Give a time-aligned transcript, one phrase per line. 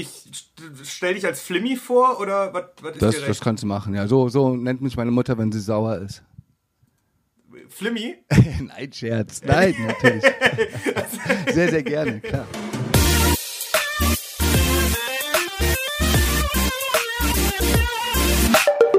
[0.00, 0.30] ich
[0.84, 4.06] stell dich als Flimmy vor oder was, ist Das, dir das kannst du machen, ja.
[4.06, 6.22] So, so nennt mich meine Mutter, wenn sie sauer ist.
[7.68, 8.16] Flimmy?
[8.60, 9.42] Nein, Scherz.
[9.44, 10.24] Nein, natürlich.
[11.52, 12.46] sehr, sehr gerne, klar.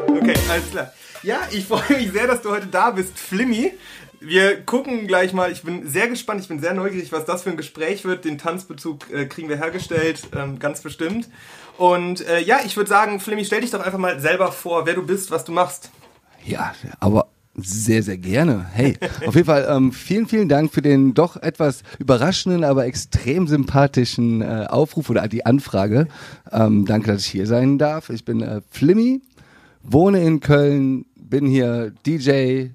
[0.08, 0.94] Okay, alles klar.
[1.24, 3.74] Ja, ich freue mich sehr, dass du heute da bist, Flimmy.
[4.22, 5.52] Wir gucken gleich mal.
[5.52, 8.26] Ich bin sehr gespannt, ich bin sehr neugierig, was das für ein Gespräch wird.
[8.26, 11.30] Den Tanzbezug äh, kriegen wir hergestellt, ähm, ganz bestimmt.
[11.78, 14.96] Und äh, ja, ich würde sagen, Flimmy, stell dich doch einfach mal selber vor, wer
[14.96, 15.90] du bist, was du machst.
[16.46, 18.66] Ja, aber sehr, sehr gerne.
[18.74, 23.48] Hey, auf jeden Fall ähm, vielen, vielen Dank für den doch etwas überraschenden, aber extrem
[23.48, 26.08] sympathischen äh, Aufruf oder die Anfrage.
[26.52, 28.10] Ähm, danke, dass ich hier sein darf.
[28.10, 29.22] Ich bin äh, Flimmy,
[29.82, 32.72] wohne in Köln, bin hier DJ,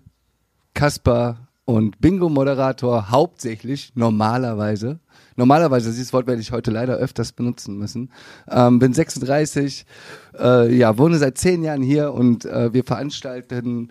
[0.74, 4.98] Kasper und Bingo-Moderator hauptsächlich, normalerweise.
[5.36, 8.10] Normalerweise, dieses Wort werde ich heute leider öfters benutzen müssen.
[8.48, 9.84] Ähm, bin 36,
[10.38, 13.90] äh, ja, wohne seit zehn Jahren hier und äh, wir veranstalten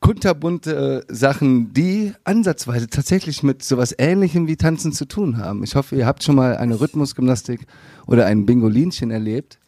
[0.00, 5.64] kunterbunte Sachen, die ansatzweise tatsächlich mit sowas ähnlichem wie Tanzen zu tun haben.
[5.64, 7.66] Ich hoffe, ihr habt schon mal eine Rhythmusgymnastik
[8.06, 9.58] oder ein Bingolinchen erlebt.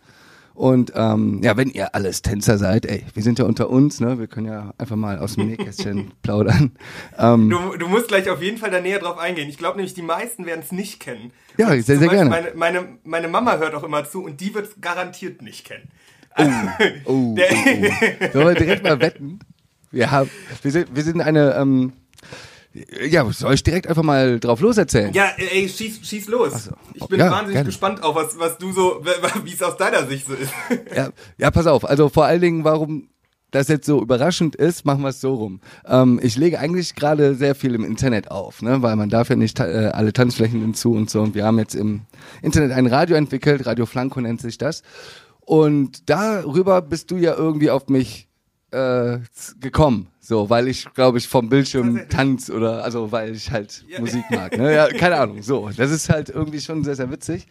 [0.55, 4.21] Und ähm, ja, wenn ihr alles Tänzer seid, ey, wir sind ja unter uns, ne?
[4.21, 6.73] Wir können ja einfach mal aus dem Nähkästchen plaudern.
[7.19, 9.49] Ähm, Du, du musst gleich auf jeden Fall da näher drauf eingehen.
[9.49, 11.33] Ich glaube nämlich, die meisten werden es nicht kennen.
[11.57, 12.31] Ja, Und sehr, sehr Beispiel gerne.
[12.31, 15.89] Meine, meine, meine Mama hört auch immer zu und die wird es garantiert nicht kennen.
[16.39, 16.45] oh,
[17.07, 18.29] oh, Der- oh.
[18.33, 19.41] Sollen wir direkt mal wetten?
[19.91, 20.31] Wir haben,
[20.63, 21.93] wir sind, wir sind eine, ähm,
[23.09, 25.13] ja, soll ich direkt einfach mal drauf loserzählen?
[25.13, 26.65] Ja, ey, schieß, schieß los.
[26.65, 26.73] so.
[26.95, 27.67] Ich bin Ja, wahnsinnig gerne.
[27.67, 29.05] gespannt auf, was, was du so,
[29.45, 30.51] wie es aus deiner Sicht so ist.
[30.95, 31.85] Ja, ja, pass auf.
[31.89, 33.09] Also vor allen Dingen, warum
[33.53, 35.61] das jetzt so überraschend ist, machen wir es so rum.
[35.87, 38.83] Ähm, ich lege eigentlich gerade sehr viel im Internet auf, ne?
[38.83, 41.21] weil man darf ja nicht ta- äh, alle Tanzflächen hinzu und so.
[41.23, 42.01] Und wir haben jetzt im
[42.43, 44.83] Internet ein Radio entwickelt, Radio Flanco nennt sich das.
[45.39, 48.29] Und darüber bist du ja irgendwie auf mich
[48.75, 49.21] äh,
[49.61, 54.01] gekommen, so, weil ich, glaube ich, vom Bildschirm tanz oder, also weil ich halt Ja.
[54.01, 54.57] Musik mag.
[54.57, 54.75] Ne?
[54.75, 55.71] Ja, keine Ahnung, so.
[55.77, 57.47] Das ist halt irgendwie schon sehr, sehr witzig.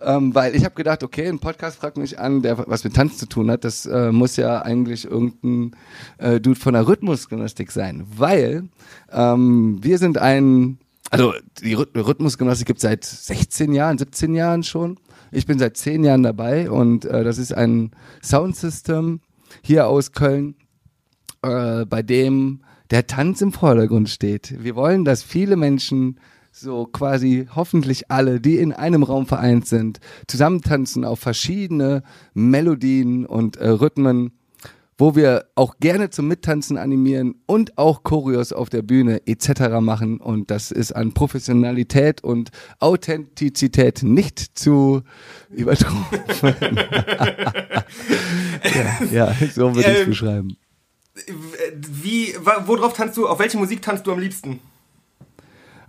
[0.00, 3.18] Ähm, weil ich habe gedacht, okay, ein Podcast fragt mich an, der was mit Tanz
[3.18, 3.64] zu tun hat.
[3.64, 5.72] Das äh, muss ja eigentlich irgendein
[6.18, 8.04] äh, Dude von der Rhythmusgymnastik sein.
[8.16, 8.68] Weil
[9.10, 10.78] ähm, wir sind ein,
[11.10, 14.98] also die Rhyth Rhythmusgymnastik gibt seit 16 Jahren, 17 Jahren schon.
[15.32, 17.90] Ich bin seit 10 Jahren dabei und äh, das ist ein
[18.22, 19.20] Soundsystem
[19.62, 20.54] hier aus Köln,
[21.42, 22.60] äh, bei dem
[22.90, 24.62] der Tanz im Vordergrund steht.
[24.62, 26.18] Wir wollen, dass viele Menschen
[26.50, 32.02] so quasi hoffentlich alle, die in einem Raum vereint sind, zusammentanzen auf verschiedene
[32.34, 34.32] Melodien und äh, Rhythmen,
[34.98, 39.80] wo wir auch gerne zum Mittanzen animieren und auch Choreos auf der Bühne etc.
[39.80, 42.50] machen und das ist an Professionalität und
[42.80, 45.02] Authentizität nicht zu
[45.50, 46.18] übertrumpfen.
[48.74, 50.56] ja, ja, so würde ich es Ähm, beschreiben.
[51.76, 52.34] Wie,
[52.66, 54.60] worauf tanzt du, auf welche Musik tanzt du am liebsten?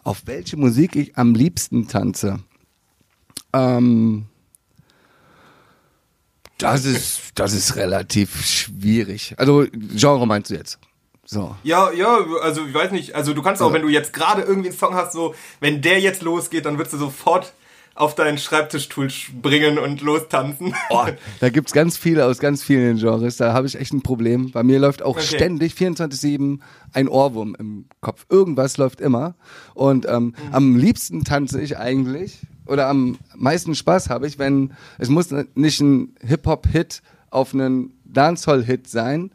[0.03, 2.40] Auf welche Musik ich am liebsten tanze?
[3.53, 4.25] Ähm,
[6.59, 9.34] das ist, das ist relativ schwierig.
[9.38, 10.80] Also, Genre meinst du jetzt?
[11.25, 11.56] So.
[11.64, 14.69] Ja, ja, also ich weiß nicht, also du kannst auch, wenn du jetzt gerade irgendwie
[14.69, 17.53] einen Song hast, so, wenn der jetzt losgeht, dann würdest du sofort
[18.00, 20.74] auf deinen Schreibtischstuhl springen und lostanzen.
[20.90, 21.06] Oh,
[21.42, 23.36] da gibt's ganz viele aus ganz vielen Genres.
[23.38, 24.52] Da habe ich echt ein Problem.
[24.52, 25.36] Bei mir läuft auch Okay.
[25.36, 26.60] ständig 24-7
[26.94, 28.26] ein Ohrwurm im Kopf.
[28.30, 29.36] Irgendwas läuft immer.
[29.74, 35.10] Und ähm, am liebsten tanze ich eigentlich, oder am meisten Spaß habe ich, wenn es
[35.10, 39.31] muss nicht ein Hip-Hop-Hit auf einen Dancehall-Hit sein.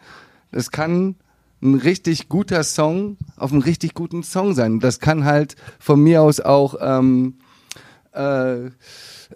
[0.53, 1.17] Es kann
[1.63, 4.81] ein richtig guter Song auf einen richtig guten Song sein.
[4.81, 7.35] Das kann halt von mir aus auch ähm,
[8.15, 8.67] äh,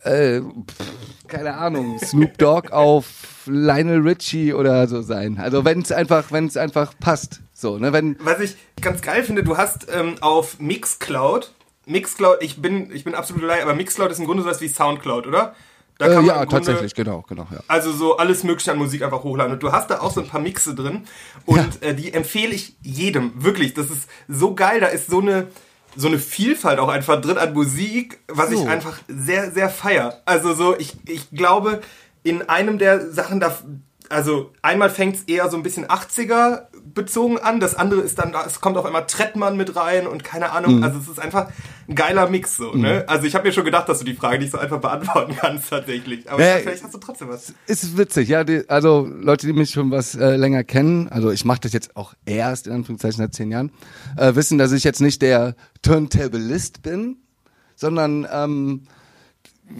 [0.03, 3.07] äh, pff, keine Ahnung, Snoop Dogg auf
[3.47, 5.39] Lionel Richie oder so sein.
[5.39, 7.41] Also wenn es einfach, wenn es einfach passt.
[7.53, 11.53] So, ne, wenn, Was ich ganz geil finde, du hast ähm, auf Mixcloud,
[11.87, 15.27] Mixcloud, ich bin, ich bin absolut leid, aber Mixcloud ist im Grunde sowas wie Soundcloud,
[15.27, 15.55] oder?
[15.99, 17.59] Da äh, ja, Grunde- tatsächlich, genau, genau, ja.
[17.67, 19.55] Also so alles mögliche an Musik einfach hochladen.
[19.55, 21.03] Und du hast da auch so ein paar Mixe drin.
[21.45, 23.33] Und äh, die empfehle ich jedem.
[23.43, 23.75] Wirklich.
[23.75, 24.79] Das ist so geil.
[24.79, 25.49] Da ist so eine,
[25.97, 28.67] so eine Vielfalt auch einfach drin an Musik, was ich So.
[28.67, 30.21] einfach sehr, sehr feier.
[30.25, 31.81] Also so, ich, ich glaube,
[32.23, 33.57] in einem der Sachen da,
[34.09, 37.61] also einmal fängt es eher so ein bisschen 80er bezogen an.
[37.61, 40.53] Das andere ist dann, es kommt auf einmal Trettmann mit rein und keine Mhm.
[40.53, 40.85] Ahnung.
[40.85, 41.49] Also es ist einfach
[41.89, 43.05] ein geiler Mix so, ne?
[43.07, 45.71] Also ich habe mir schon gedacht, dass du die Frage nicht so einfach beantworten kannst
[45.71, 46.31] tatsächlich.
[46.31, 47.53] Aber Ja, vielleicht hast du trotzdem was.
[47.67, 48.45] Ist witzig, ja.
[48.45, 51.97] Die, also Leute, die mich schon was äh, länger kennen, also ich mache das jetzt
[51.97, 53.71] auch erst in Anführungszeichen seit zehn Jahren,
[54.17, 57.17] äh, wissen, dass ich jetzt nicht der Turntablist bin,
[57.77, 58.83] sondern ähm,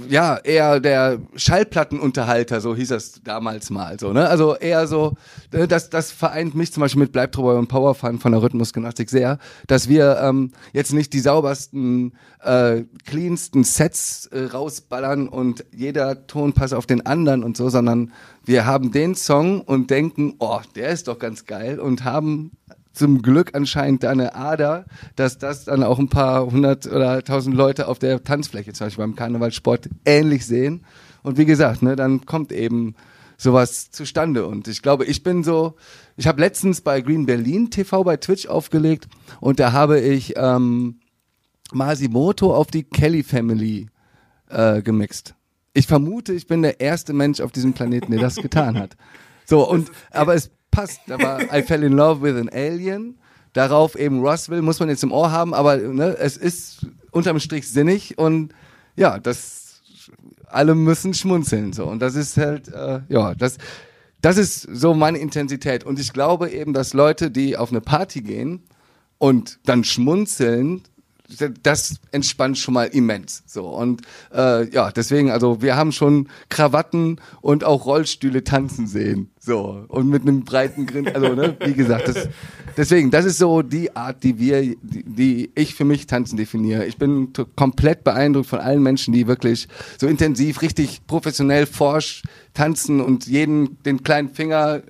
[0.09, 4.29] ja, eher der Schallplattenunterhalter, so hieß das damals mal so, ne?
[4.29, 5.17] Also eher so,
[5.53, 9.39] äh, das, das vereint mich zum Beispiel mit Bleibtreu und Powerfun von der Rhythmusgymnastik sehr,
[9.67, 12.13] dass wir ähm, jetzt nicht die saubersten,
[12.43, 18.13] äh, cleansten Sets äh, rausballern und jeder Ton passt auf den anderen und so, sondern
[18.45, 22.53] wir haben den Song und denken, oh, der ist doch ganz geil und haben
[22.99, 24.85] zum Glück anscheinend da eine Ader,
[25.17, 29.05] dass das dann auch ein paar hundert oder tausend Leute auf der Tanzfläche, zum Beispiel
[29.05, 30.85] beim Karnevalsport, ähnlich sehen.
[31.23, 32.95] Und wie gesagt, ne, dann kommt eben
[33.37, 34.47] sowas zustande.
[34.47, 35.77] Und ich glaube, ich bin so,
[36.17, 39.09] ich habe letztens bei Green Berlin TV bei Twitch aufgelegt
[39.41, 40.99] und da habe ich ähm,
[41.73, 43.87] Masimoto auf die Kelly Family
[44.49, 45.35] äh, gemixt.
[45.73, 48.97] Ich vermute, ich bin der erste Mensch auf diesem Planeten, der das getan hat.
[49.45, 51.01] So, und aber es passt.
[51.07, 53.19] Da war I Fell in Love with an Alien.
[53.53, 57.69] Darauf eben Roswell, muss man jetzt im Ohr haben, aber ne, es ist unterm Strich
[57.69, 58.55] sinnig und
[58.95, 59.81] ja, das
[60.47, 63.59] alle müssen schmunzeln so und das ist halt äh, ja das
[64.21, 68.21] das ist so meine Intensität und ich glaube eben, dass Leute, die auf eine Party
[68.21, 68.65] gehen
[69.19, 70.83] und dann schmunzeln,
[71.63, 73.43] das entspannt schon mal immens.
[73.47, 74.03] So und
[74.35, 79.31] äh, ja, deswegen, also wir haben schon Krawatten und auch Rollstühle tanzen sehen.
[79.39, 82.29] So und mit einem breiten Grin, also ne, wie gesagt, das,
[82.77, 86.87] deswegen, das ist so die Art, die wir, die, die ich für mich tanzen definiere.
[86.87, 89.69] Ich bin komplett beeindruckt von allen Menschen, die wirklich
[90.01, 92.23] so intensiv, richtig professionell forsch
[92.55, 94.83] tanzen und jeden den kleinen Finger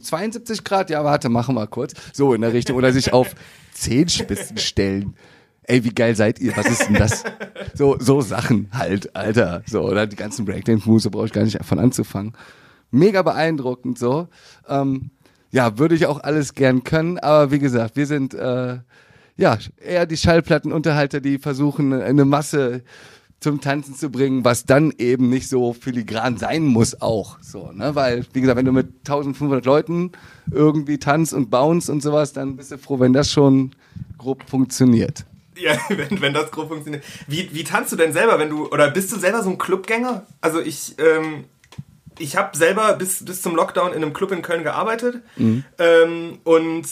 [0.00, 3.34] 72 Grad, ja warte, machen wir kurz, so in der Richtung oder sich auf
[3.72, 5.14] Zehenspitzen stellen
[5.66, 6.56] ey, wie geil seid ihr?
[6.56, 7.24] Was ist denn das?
[7.74, 9.62] so, so Sachen halt, Alter.
[9.66, 12.32] So, oder die ganzen Breakdance-Moves, da brauche ich gar nicht von anzufangen.
[12.90, 14.28] Mega beeindruckend, so.
[14.68, 15.10] Ähm,
[15.50, 18.78] ja, würde ich auch alles gern können, aber wie gesagt, wir sind, äh,
[19.36, 22.82] ja, eher die Schallplattenunterhalter, die versuchen, eine Masse
[23.40, 27.94] zum Tanzen zu bringen, was dann eben nicht so filigran sein muss auch, so, ne,
[27.94, 30.12] weil, wie gesagt, wenn du mit 1500 Leuten
[30.50, 33.72] irgendwie tanzt und bounce und sowas, dann bist du froh, wenn das schon
[34.18, 35.26] grob funktioniert.
[35.56, 37.04] Ja, wenn, wenn das grob funktioniert.
[37.26, 40.26] Wie, wie tanzt du denn selber, wenn du, oder bist du selber so ein Clubgänger?
[40.40, 41.44] Also ich, ähm,
[42.18, 45.64] ich habe selber bis, bis zum Lockdown in einem Club in Köln gearbeitet mhm.
[45.78, 46.86] ähm, und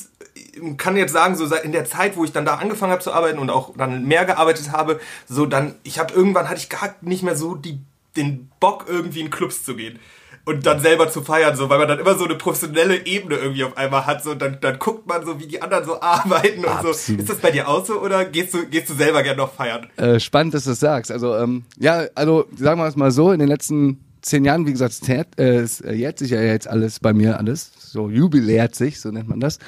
[0.76, 3.38] kann jetzt sagen, so in der Zeit, wo ich dann da angefangen habe zu arbeiten
[3.38, 7.22] und auch dann mehr gearbeitet habe, so dann, ich habe irgendwann hatte ich gar nicht
[7.22, 7.80] mehr so die,
[8.16, 9.98] den Bock irgendwie in Clubs zu gehen
[10.44, 13.64] und dann selber zu feiern, so, weil man dann immer so eine professionelle Ebene irgendwie
[13.64, 16.70] auf einmal hat, so, dann, dann guckt man so, wie die anderen so arbeiten und
[16.70, 16.96] Absolut.
[16.96, 17.14] so.
[17.14, 19.88] Ist das bei dir auch so oder gehst du, gehst du selber gerne noch feiern?
[19.96, 21.10] Äh, spannend, dass du das sagst.
[21.10, 24.72] Also, ähm, ja, also, sagen wir es mal so, in den letzten zehn Jahren, wie
[24.72, 29.00] gesagt, äh, es äh, jährt sich ja jetzt alles bei mir alles, so jubiläert sich,
[29.00, 29.58] so nennt man das.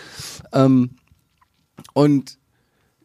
[0.52, 0.90] Ähm,
[1.93, 2.38] und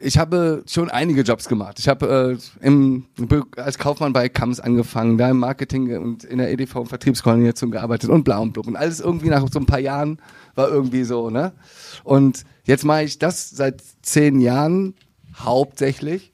[0.01, 1.79] ich habe schon einige Jobs gemacht.
[1.79, 3.05] Ich habe äh, im,
[3.55, 8.09] als Kaufmann bei Kams angefangen, da im Marketing und in der EDV und Vertriebskoordination gearbeitet
[8.09, 8.67] und bla und blub.
[8.67, 10.19] Und alles irgendwie nach so ein paar Jahren
[10.55, 11.53] war irgendwie so, ne?
[12.03, 14.95] Und jetzt mache ich das seit zehn Jahren
[15.37, 16.33] hauptsächlich.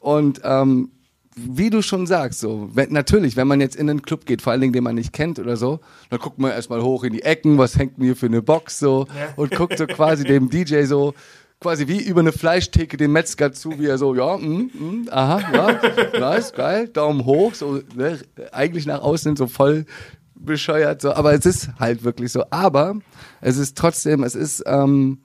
[0.00, 0.90] Und ähm,
[1.36, 4.52] wie du schon sagst, so, wenn, natürlich, wenn man jetzt in einen Club geht, vor
[4.52, 7.22] allen Dingen, den man nicht kennt oder so, dann guckt man erstmal hoch in die
[7.22, 9.06] Ecken, was hängt hier für eine Box so
[9.36, 11.14] und guckt so quasi dem DJ so,
[11.60, 15.40] quasi wie über eine Fleischtheke dem Metzger zu, wie er so, ja, mm, mm, aha,
[15.52, 18.18] ja, nice, geil, Daumen hoch, so ne,
[18.52, 19.86] eigentlich nach außen so voll
[20.34, 22.44] bescheuert, so, aber es ist halt wirklich so.
[22.50, 22.96] Aber
[23.40, 25.18] es ist trotzdem, es ist, ähm,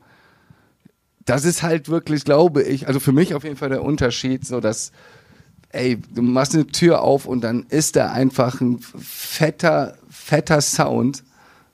[1.26, 4.60] das ist halt wirklich, glaube ich, also für mich auf jeden Fall der Unterschied, so
[4.60, 4.92] dass,
[5.70, 11.24] ey, du machst eine Tür auf und dann ist da einfach ein fetter, fetter Sound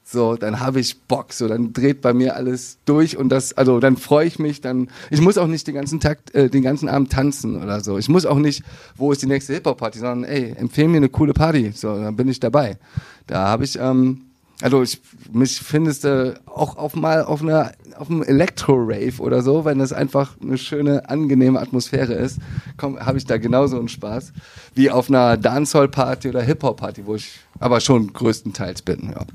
[0.07, 3.79] so, dann habe ich Bock, so, dann dreht bei mir alles durch und das, also
[3.79, 6.87] dann freue ich mich, dann, ich muss auch nicht den ganzen Tag, äh, den ganzen
[6.89, 7.97] Abend tanzen oder so.
[7.97, 8.63] Ich muss auch nicht,
[8.95, 12.27] wo ist die nächste Hip-Hop-Party, sondern ey, empfehle mir eine coole Party, so, dann bin
[12.27, 12.77] ich dabei.
[13.25, 14.21] Da habe ich, ähm,
[14.61, 15.01] also ich,
[15.33, 19.91] mich findest du auch auf mal auf einer, auf einem Elektro-Rave oder so, wenn das
[19.91, 22.37] einfach eine schöne, angenehme Atmosphäre ist,
[22.79, 24.33] habe ich da genauso einen Spaß
[24.75, 29.25] wie auf einer Dancehall-Party oder Hip-Hop-Party, wo ich aber schon größtenteils bin, ja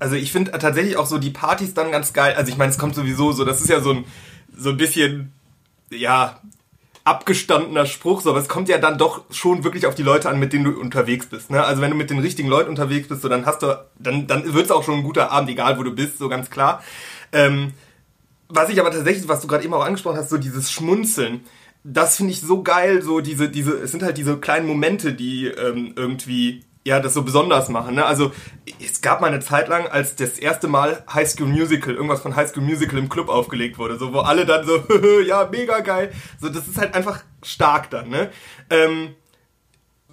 [0.00, 2.34] also ich finde tatsächlich auch so die Partys dann ganz geil.
[2.36, 4.04] Also ich meine, es kommt sowieso so, das ist ja so ein,
[4.56, 5.32] so ein bisschen,
[5.90, 6.40] ja,
[7.04, 10.38] abgestandener Spruch, so, aber es kommt ja dann doch schon wirklich auf die Leute an,
[10.38, 11.50] mit denen du unterwegs bist.
[11.50, 11.62] Ne?
[11.62, 14.52] Also wenn du mit den richtigen Leuten unterwegs bist, so, dann hast du, dann, dann
[14.52, 16.82] wird es auch schon ein guter Abend, egal wo du bist, so ganz klar.
[17.32, 17.72] Ähm,
[18.48, 21.40] was ich aber tatsächlich, was du gerade eben auch angesprochen hast, so dieses Schmunzeln,
[21.84, 25.46] das finde ich so geil, so diese, diese, es sind halt diese kleinen Momente, die
[25.46, 27.94] ähm, irgendwie ja, das so besonders machen.
[27.94, 28.04] Ne?
[28.04, 28.32] Also
[28.84, 32.34] es gab mal eine Zeit lang, als das erste Mal High School Musical, irgendwas von
[32.34, 34.82] High School Musical im Club aufgelegt wurde, so wo alle dann so,
[35.26, 36.12] ja, mega geil.
[36.40, 38.30] So, das ist halt einfach stark dann, ne?
[38.70, 39.10] Ähm,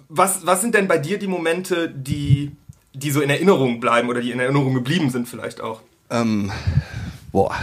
[0.08, 2.52] was, was sind denn bei dir die Momente, die,
[2.94, 5.82] die so in Erinnerung bleiben oder die in Erinnerung geblieben sind vielleicht auch?
[6.10, 6.52] Ähm,
[7.32, 7.56] boah,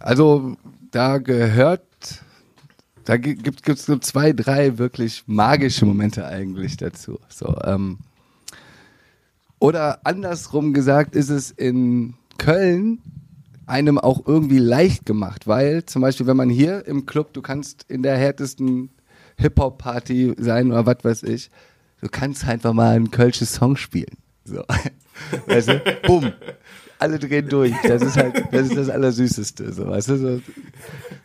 [0.00, 0.56] also
[0.90, 1.82] da gehört,
[3.04, 7.20] da gibt es so zwei, drei wirklich magische Momente eigentlich dazu.
[7.28, 7.98] So, ähm,
[9.62, 12.98] oder andersrum gesagt ist es in Köln
[13.64, 17.84] einem auch irgendwie leicht gemacht, weil zum Beispiel, wenn man hier im Club, du kannst
[17.88, 18.90] in der härtesten
[19.36, 21.48] Hip-Hop-Party sein oder was weiß ich,
[22.00, 24.16] du kannst einfach mal einen Kölsches Song spielen.
[24.44, 24.64] So.
[25.46, 25.80] Weißt du?
[26.08, 26.32] Bumm.
[26.98, 27.74] Alle drehen durch.
[27.84, 29.72] Das ist halt, das ist das Allersüßeste.
[29.72, 30.42] So, weißt du?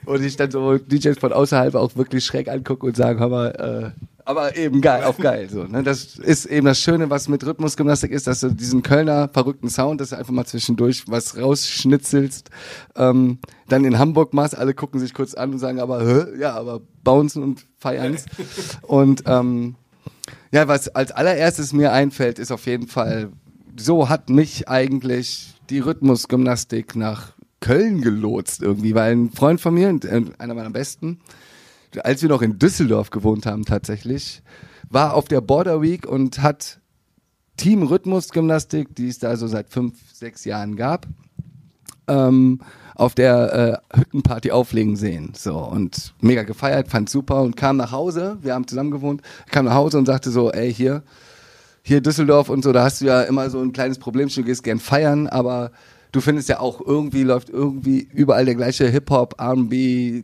[0.06, 3.94] Und ich dann so DJs von außerhalb auch wirklich schräg angucke und sagen, hör mal,
[3.96, 5.50] äh, aber eben geil, auf geil.
[5.50, 5.84] So, ne?
[5.84, 10.02] Das ist eben das Schöne, was mit Rhythmusgymnastik ist, dass du diesen Kölner verrückten Sound,
[10.02, 12.50] dass du einfach mal zwischendurch was rausschnitzelst,
[12.98, 16.40] ähm, dann in Hamburg machst, alle gucken sich kurz an und sagen, aber hä?
[16.40, 18.26] ja, aber bouncen und feiern's.
[18.82, 19.76] und ähm,
[20.52, 23.30] ja, was als allererstes mir einfällt, ist auf jeden Fall,
[23.80, 27.32] so hat mich eigentlich die Rhythmusgymnastik nach
[27.62, 31.20] Köln gelotst irgendwie, weil ein Freund von mir, äh, einer meiner besten,
[32.04, 34.42] als wir noch in Düsseldorf gewohnt haben tatsächlich,
[34.90, 36.80] war auf der Border Week und hat
[37.58, 41.08] Team Rhythmusgymnastik, die es da so seit fünf, sechs Jahren gab,
[42.08, 42.62] ähm,
[42.96, 45.34] auf der äh, Hüttenparty auflegen sehen.
[45.36, 48.38] So und mega gefeiert, fand super und kam nach Hause.
[48.42, 51.04] Wir haben zusammen gewohnt, kam nach Hause und sagte so, ey hier,
[51.84, 54.64] hier Düsseldorf und so, da hast du ja immer so ein kleines Problemchen, du gehst
[54.64, 55.72] gern feiern, aber
[56.18, 60.24] du findest ja auch irgendwie läuft irgendwie überall der gleiche Hip-Hop, R&B, äh,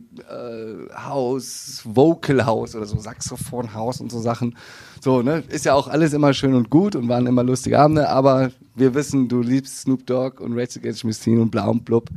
[0.92, 4.56] House, Vocal House oder so, Saxophon House und so Sachen.
[5.00, 5.44] So, ne?
[5.50, 8.92] Ist ja auch alles immer schön und gut und waren immer lustige Abende, aber wir
[8.94, 12.10] wissen, du liebst Snoop Dogg und Rage Against Machine und bla und blub.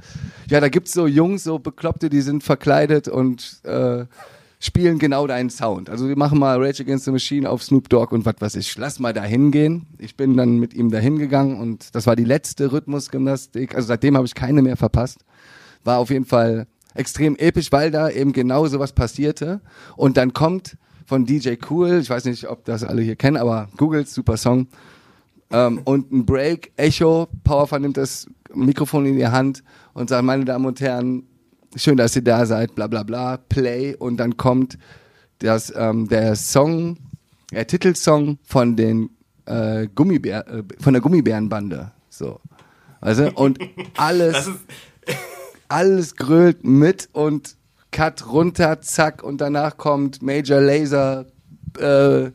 [0.49, 4.05] Ja, da gibt's so Jungs, so Bekloppte, die sind verkleidet und äh,
[4.59, 5.89] spielen genau deinen Sound.
[5.89, 8.75] Also wir machen mal Rage Against the Machine auf Snoop Dogg und was weiß ich.
[8.77, 9.85] Lass mal da hingehen.
[9.99, 13.75] Ich bin dann mit ihm dahin gegangen und das war die letzte Rhythmusgymnastik.
[13.75, 15.19] Also seitdem habe ich keine mehr verpasst.
[15.83, 19.61] War auf jeden Fall extrem episch, weil da eben genau sowas passierte.
[19.95, 23.69] Und dann kommt von DJ Cool, ich weiß nicht, ob das alle hier kennen, aber
[23.77, 24.67] googelt, super Song.
[25.51, 30.43] Ähm, und ein Break, Echo, Powerful nimmt das Mikrofon in die Hand und sagt, meine
[30.43, 31.23] Damen und Herren,
[31.77, 34.77] schön, dass ihr da seid, bla bla bla, Play und dann kommt
[35.39, 36.97] das, ähm, der Song,
[37.51, 39.09] der Titelsong von den
[39.45, 41.91] äh, Gummibär, äh, von der Gummibärenbande.
[42.09, 42.39] So.
[42.99, 43.59] Also, und
[43.97, 44.49] alles,
[45.67, 47.55] alles grölt mit und
[47.91, 51.25] Cut runter, zack, und danach kommt Major Laser,
[51.79, 52.31] äh,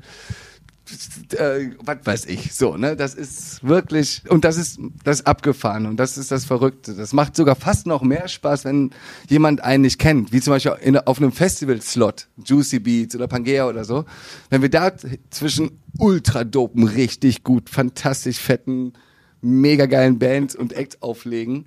[1.34, 2.96] äh, was weiß ich, so, ne?
[2.96, 6.94] Das ist wirklich, und das ist das abgefahren und das ist das Verrückte.
[6.94, 8.90] Das macht sogar fast noch mehr Spaß, wenn
[9.28, 13.68] jemand einen nicht kennt, wie zum Beispiel in, auf einem Festival-Slot, Juicy Beats oder Pangea
[13.68, 14.04] oder so.
[14.50, 14.92] Wenn wir da
[15.30, 18.92] zwischen ultra dopen, richtig gut, fantastisch fetten,
[19.40, 21.66] mega geilen Bands und Acts auflegen,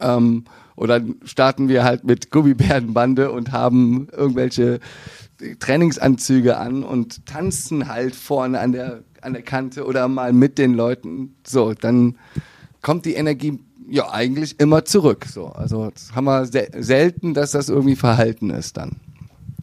[0.00, 0.44] ähm,
[0.76, 4.80] oder starten wir halt mit Gummibärenbande und haben irgendwelche
[5.58, 10.74] Trainingsanzüge an und tanzen halt vorne an der, an der Kante oder mal mit den
[10.74, 11.34] Leuten.
[11.46, 12.16] So, dann
[12.80, 13.58] kommt die Energie
[13.88, 15.26] ja eigentlich immer zurück.
[15.26, 18.96] So, also haben wir se selten, dass das irgendwie verhalten ist dann.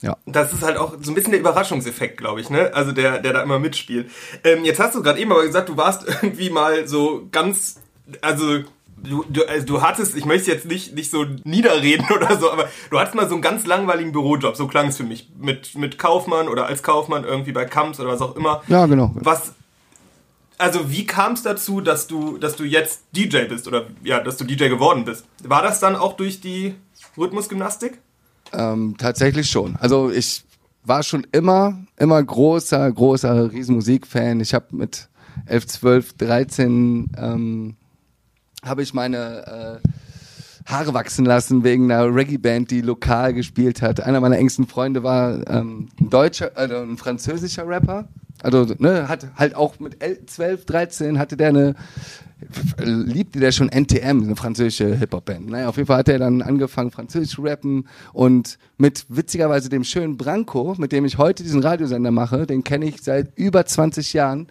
[0.01, 0.17] Ja.
[0.25, 2.73] Das ist halt auch so ein bisschen der Überraschungseffekt, glaube ich, ne?
[2.73, 4.09] Also der, der da immer mitspielt.
[4.43, 7.81] Ähm, jetzt hast du gerade eben aber gesagt, du warst irgendwie mal so ganz,
[8.21, 8.59] also
[9.03, 12.69] du, du, also du hattest, ich möchte jetzt nicht, nicht so niederreden oder so, aber
[12.89, 15.29] du hattest mal so einen ganz langweiligen Bürojob, so klang es für mich.
[15.37, 18.61] Mit, mit Kaufmann oder als Kaufmann irgendwie bei Kamps oder was auch immer.
[18.67, 19.11] Ja, genau.
[19.15, 19.53] Was,
[20.57, 24.37] also wie kam es dazu, dass du, dass du jetzt DJ bist oder ja, dass
[24.37, 25.25] du DJ geworden bist?
[25.43, 26.75] War das dann auch durch die
[27.17, 27.99] Rhythmusgymnastik?
[28.51, 29.75] Ähm, tatsächlich schon.
[29.77, 30.43] Also ich
[30.83, 34.39] war schon immer, immer großer, großer Riesenmusikfan.
[34.41, 35.07] Ich habe mit
[35.45, 37.75] 11, 12, 13 ähm,
[38.63, 39.89] habe ich meine äh,
[40.65, 44.01] Haare wachsen lassen wegen einer Reggae-Band, die lokal gespielt hat.
[44.01, 48.07] Einer meiner engsten Freunde war ähm, ein deutscher, also ein französischer Rapper.
[48.41, 49.97] Also ne, hat halt auch mit
[50.27, 51.75] 12, 13 hatte der eine
[52.77, 55.49] liebte der schon NTM, eine französische Hip-Hop-Band.
[55.49, 59.83] Naja, auf jeden Fall hat er dann angefangen, französisch zu rappen und mit witzigerweise dem
[59.83, 64.13] schönen Branko, mit dem ich heute diesen Radiosender mache, den kenne ich seit über 20
[64.13, 64.47] Jahren,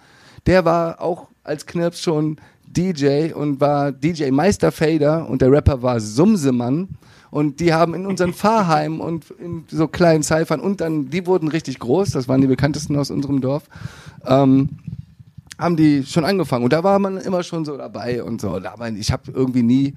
[0.47, 2.37] der war auch als Knirps schon
[2.72, 6.88] DJ und war DJ Meister Fader und der Rapper war Sumsemann.
[7.30, 11.48] Und die haben in unseren Fahrheim und in so kleinen Cyphern und dann, die wurden
[11.48, 13.64] richtig groß, das waren die bekanntesten aus unserem Dorf,
[14.26, 14.70] ähm,
[15.58, 16.64] haben die schon angefangen.
[16.64, 18.56] Und da war man immer schon so dabei und so.
[18.56, 19.94] Aber ich habe irgendwie nie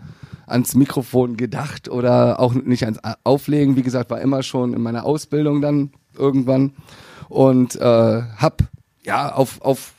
[0.48, 3.76] ans Mikrofon gedacht oder auch nicht ans Auflegen.
[3.76, 6.74] Wie gesagt, war immer schon in meiner Ausbildung dann irgendwann
[7.30, 8.64] und äh, hab
[9.04, 9.94] ja, auf, auf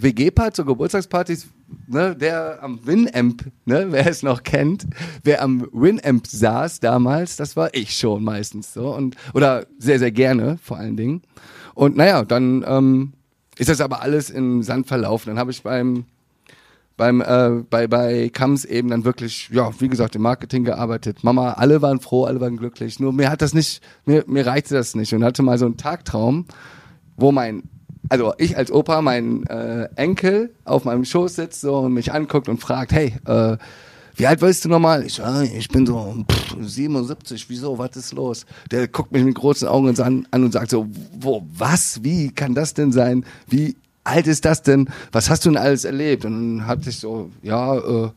[0.00, 1.46] WG-Partys, so Geburtstagspartys,
[1.86, 4.86] ne, der am Winamp, ne, wer es noch kennt,
[5.22, 10.12] wer am Winamp saß damals, das war ich schon meistens so und oder sehr sehr
[10.12, 11.22] gerne vor allen Dingen.
[11.74, 13.12] Und naja, dann ähm,
[13.58, 15.30] ist das aber alles im Sand verlaufen.
[15.30, 16.04] Dann habe ich beim
[16.96, 21.24] beim äh, bei bei Kams eben dann wirklich ja wie gesagt im Marketing gearbeitet.
[21.24, 23.00] Mama, alle waren froh, alle waren glücklich.
[23.00, 25.76] Nur mir hat das nicht mir mir reichte das nicht und hatte mal so einen
[25.76, 26.46] Tagtraum,
[27.16, 27.64] wo mein
[28.08, 32.48] also ich als Opa, mein äh, Enkel auf meinem Schoß sitzt so und mich anguckt
[32.48, 33.56] und fragt, hey, äh,
[34.16, 35.04] wie alt bist du nochmal?
[35.04, 38.46] Ich, ah, ich bin so pff, 77, wieso, was ist los?
[38.70, 40.86] Der guckt mich mit großen Augen an, an und sagt so,
[41.18, 43.24] wo, was, wie kann das denn sein?
[43.48, 44.88] Wie alt ist das denn?
[45.10, 46.24] Was hast du denn alles erlebt?
[46.24, 48.10] Und dann hatte ich so, ja, äh,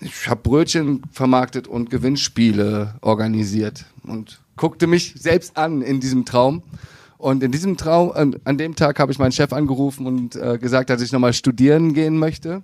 [0.00, 6.62] ich habe Brötchen vermarktet und Gewinnspiele organisiert und guckte mich selbst an in diesem Traum
[7.22, 10.58] und in diesem Traum, an, an dem Tag habe ich meinen Chef angerufen und äh,
[10.58, 12.62] gesagt, dass ich nochmal studieren gehen möchte.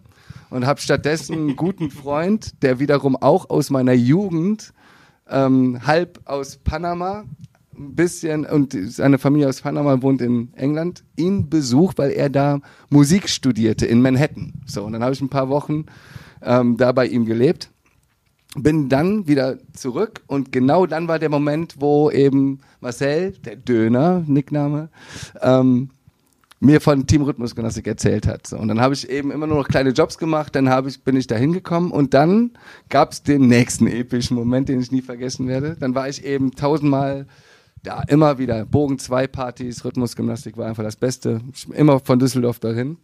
[0.50, 4.72] Und habe stattdessen einen guten Freund, der wiederum auch aus meiner Jugend,
[5.30, 7.24] ähm, halb aus Panama,
[7.72, 12.58] ein bisschen, und seine Familie aus Panama wohnt in England, ihn besucht, weil er da
[12.90, 14.54] Musik studierte in Manhattan.
[14.66, 15.86] So, und dann habe ich ein paar Wochen
[16.42, 17.70] ähm, da bei ihm gelebt
[18.56, 24.24] bin dann wieder zurück und genau dann war der Moment, wo eben Marcel, der Döner,
[24.26, 24.88] Nickname,
[25.42, 25.90] ähm,
[26.60, 28.52] mir von Team Rhythmusgymnastik erzählt hat.
[28.52, 31.26] Und dann habe ich eben immer nur noch kleine Jobs gemacht, dann ich, bin ich
[31.26, 32.52] da hingekommen und dann
[32.88, 35.76] gab es den nächsten epischen Moment, den ich nie vergessen werde.
[35.78, 37.26] Dann war ich eben tausendmal
[37.84, 41.40] da, immer wieder Bogen 2 Partys, Rhythmusgymnastik war einfach das Beste.
[41.52, 42.96] Ich, immer von Düsseldorf dahin.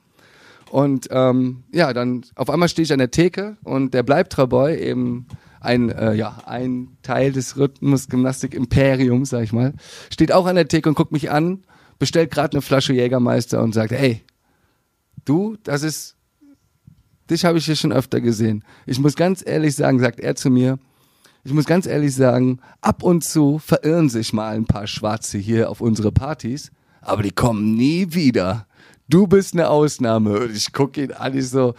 [0.70, 5.26] Und ähm, ja, dann auf einmal stehe ich an der Theke und der Bleibtreuboy, eben
[5.60, 9.72] ein, äh, ja, ein Teil des Rhythmus-Gymnastik-Imperiums, sag ich mal,
[10.10, 11.64] steht auch an der Theke und guckt mich an,
[11.98, 14.22] bestellt gerade eine Flasche Jägermeister und sagt, ey,
[15.24, 16.16] du, das ist,
[17.30, 18.62] dich habe ich hier schon öfter gesehen.
[18.86, 20.78] Ich muss ganz ehrlich sagen, sagt er zu mir,
[21.44, 25.70] ich muss ganz ehrlich sagen, ab und zu verirren sich mal ein paar Schwarze hier
[25.70, 28.66] auf unsere Partys, aber die kommen nie wieder
[29.08, 30.40] du bist eine Ausnahme.
[30.40, 31.74] Und ich gucke ihn an, ich so,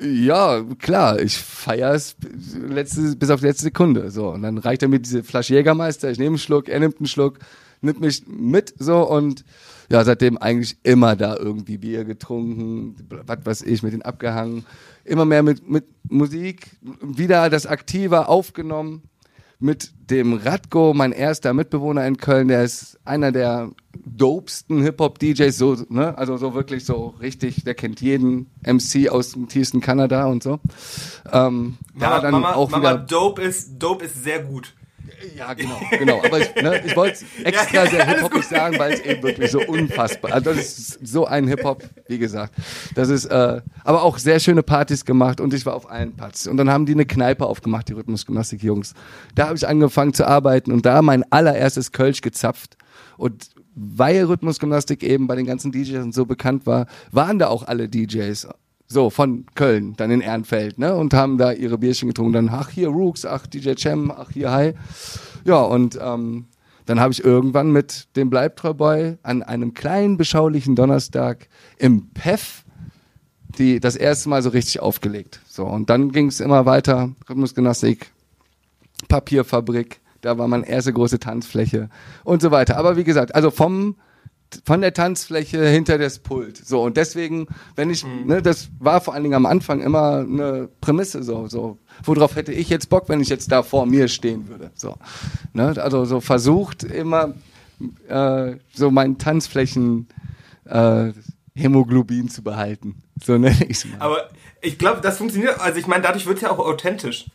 [0.00, 4.10] ja, klar, ich feiere es bis auf die letzte Sekunde.
[4.10, 6.98] So, und dann reicht er mir diese Flasche Jägermeister, ich nehme einen Schluck, er nimmt
[6.98, 7.38] einen Schluck,
[7.80, 9.44] nimmt mich mit, so, und
[9.90, 12.96] ja, seitdem eigentlich immer da irgendwie Bier getrunken,
[13.26, 14.64] was weiß ich, mit den abgehangen,
[15.04, 16.66] immer mehr mit, mit Musik,
[17.02, 19.02] wieder das aktiver aufgenommen
[19.60, 23.70] mit dem Radko, mein erster Mitbewohner in Köln, der ist einer der
[24.04, 26.16] dopesten Hip-Hop-DJs, so, ne?
[26.16, 30.60] also so wirklich so richtig, der kennt jeden MC aus dem tiefsten Kanada und so.
[31.30, 34.74] Ähm, Mama, dann Mama, auch Mama, Dope ist, Dope ist sehr gut.
[35.36, 36.22] Ja, genau, genau.
[36.24, 39.60] Aber ich, ne, ich wollte es extra sehr hip-hopig sagen, weil es eben wirklich so
[39.60, 40.32] unfassbar.
[40.32, 42.54] Also das ist so ein Hip-Hop, wie gesagt.
[42.94, 46.46] Das ist, äh, aber auch sehr schöne Partys gemacht und ich war auf allen Partys.
[46.46, 48.94] Und dann haben die eine Kneipe aufgemacht, die Rhythmusgymnastik-Jungs.
[49.34, 52.76] Da habe ich angefangen zu arbeiten und da mein allererstes Kölsch gezapft.
[53.16, 57.88] Und weil Rhythmusgymnastik eben bei den ganzen DJs so bekannt war, waren da auch alle
[57.88, 58.48] DJs.
[58.92, 60.96] So, von Köln, dann in Ehrenfeld, ne?
[60.96, 62.32] Und haben da ihre Bierchen getrunken.
[62.32, 64.74] Dann, ach, hier Rooks, ach, DJ Cem, ach, hier Hi.
[65.44, 66.46] Ja, und ähm,
[66.86, 71.48] dann habe ich irgendwann mit dem Bleibtreuboy an einem kleinen, beschaulichen Donnerstag
[71.78, 72.64] im PEF
[73.58, 75.40] die, das erste Mal so richtig aufgelegt.
[75.46, 78.10] So, und dann ging es immer weiter, Rhythmusgymnastik,
[79.06, 81.90] Papierfabrik, da war meine erste große Tanzfläche
[82.24, 82.76] und so weiter.
[82.76, 83.94] Aber wie gesagt, also vom
[84.64, 86.56] von der Tanzfläche hinter das Pult.
[86.56, 88.26] So, und deswegen, wenn ich, mhm.
[88.26, 92.52] ne, das war vor allen Dingen am Anfang immer eine Prämisse, so, so, worauf hätte
[92.52, 94.70] ich jetzt Bock, wenn ich jetzt da vor mir stehen würde.
[94.74, 94.96] So.
[95.52, 97.34] Ne, also so versucht immer
[98.08, 100.08] äh, so meinen Tanzflächen
[100.64, 101.12] äh,
[101.54, 103.02] Hämoglobin zu behalten.
[103.22, 103.96] So nenne ich es mal.
[104.00, 107.26] Aber ich glaube, das funktioniert, also ich meine, dadurch wird es ja auch authentisch.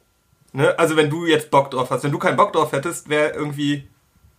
[0.54, 0.78] Ne?
[0.80, 3.88] Also wenn du jetzt Bock drauf hast, wenn du keinen Bock drauf hättest, wäre irgendwie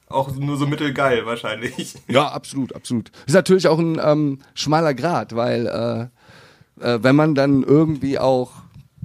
[0.09, 1.95] auch nur so mittelgeil wahrscheinlich.
[2.09, 3.11] Ja, absolut, absolut.
[3.27, 8.53] Ist natürlich auch ein ähm, schmaler Grad, weil äh, äh, wenn man dann irgendwie auch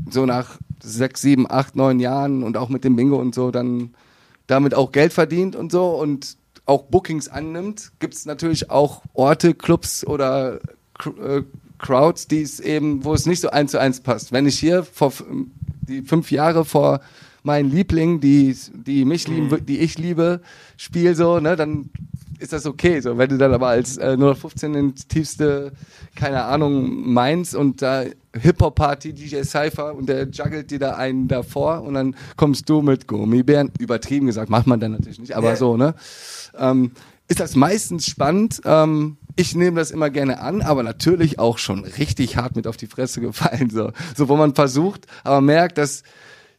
[0.10, 3.94] so nach sechs, sieben, acht, neun Jahren und auch mit dem Bingo und so dann
[4.48, 9.54] damit auch Geld verdient und so und auch Bookings annimmt, gibt es natürlich auch Orte,
[9.54, 10.60] Clubs oder
[11.04, 11.42] äh,
[11.80, 14.32] Crowds, die es eben, wo es nicht so eins zu eins passt.
[14.32, 15.12] Wenn ich hier vor
[15.82, 17.02] die fünf Jahre vor
[17.44, 19.66] mein Liebling, die, die mich lieben, mhm.
[19.66, 20.42] die ich liebe,
[20.78, 21.90] spiel so, ne, dann
[22.42, 23.00] ist das okay.
[23.00, 25.72] So, wenn du dann aber als äh, 015 ins tiefste,
[26.16, 31.84] keine Ahnung, Mainz und da Hip-Hop-Party, DJ Cypher und der juggelt dir da einen davor
[31.84, 35.56] und dann kommst du mit Gummibären, übertrieben gesagt, macht man dann natürlich nicht, aber ja.
[35.56, 35.94] so, ne?
[36.58, 36.92] Ähm,
[37.28, 41.86] ist das meistens spannend, ähm, ich nehme das immer gerne an, aber natürlich auch schon
[41.86, 46.04] richtig hart mit auf die Fresse gefallen, so, so wo man versucht, aber merkt, dass,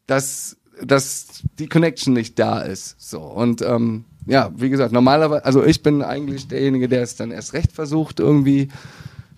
[0.07, 5.65] dass, dass die Connection nicht da ist, so und ähm, ja, wie gesagt, normalerweise, also
[5.65, 8.69] ich bin eigentlich derjenige, der es dann erst recht versucht irgendwie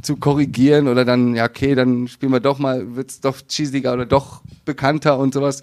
[0.03, 4.07] zu korrigieren oder dann, ja, okay, dann spielen wir doch mal, wird's doch cheesiger oder
[4.07, 5.62] doch bekannter und sowas.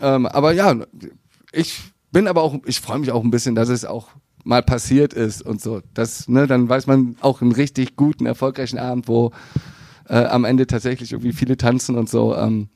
[0.00, 0.76] Ähm, aber ja,
[1.52, 1.80] ich
[2.12, 4.08] bin aber auch, ich freue mich auch ein bisschen, dass es auch
[4.44, 5.80] mal passiert ist und so.
[5.94, 9.32] Das, ne, dann weiß man auch einen richtig guten, erfolgreichen Abend, wo
[10.08, 12.36] äh, am Ende tatsächlich irgendwie viele tanzen und so.
[12.36, 12.68] Ähm,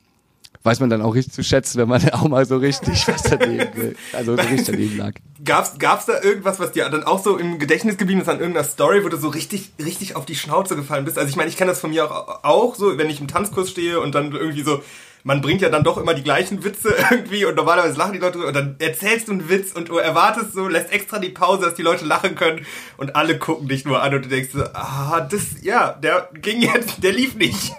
[0.63, 3.95] weiß man dann auch richtig zu schätzen, wenn man auch mal so richtig was daneben,
[4.13, 5.13] also so richtig daneben lag.
[5.43, 8.67] Gab's, gab's da irgendwas, was dir dann auch so im Gedächtnis geblieben ist an irgendeiner
[8.67, 11.17] Story, wo du so richtig, richtig auf die Schnauze gefallen bist?
[11.17, 13.69] Also ich meine, ich kenne das von mir auch, auch so, wenn ich im Tanzkurs
[13.69, 14.83] stehe und dann irgendwie so,
[15.23, 18.39] man bringt ja dann doch immer die gleichen Witze irgendwie und normalerweise lachen die Leute
[18.39, 21.75] und dann erzählst du einen Witz und du erwartest so, lässt extra die Pause, dass
[21.75, 22.65] die Leute lachen können
[22.97, 26.61] und alle gucken dich nur an und du denkst so, ah, das, ja, der ging
[26.61, 27.73] jetzt, der lief nicht.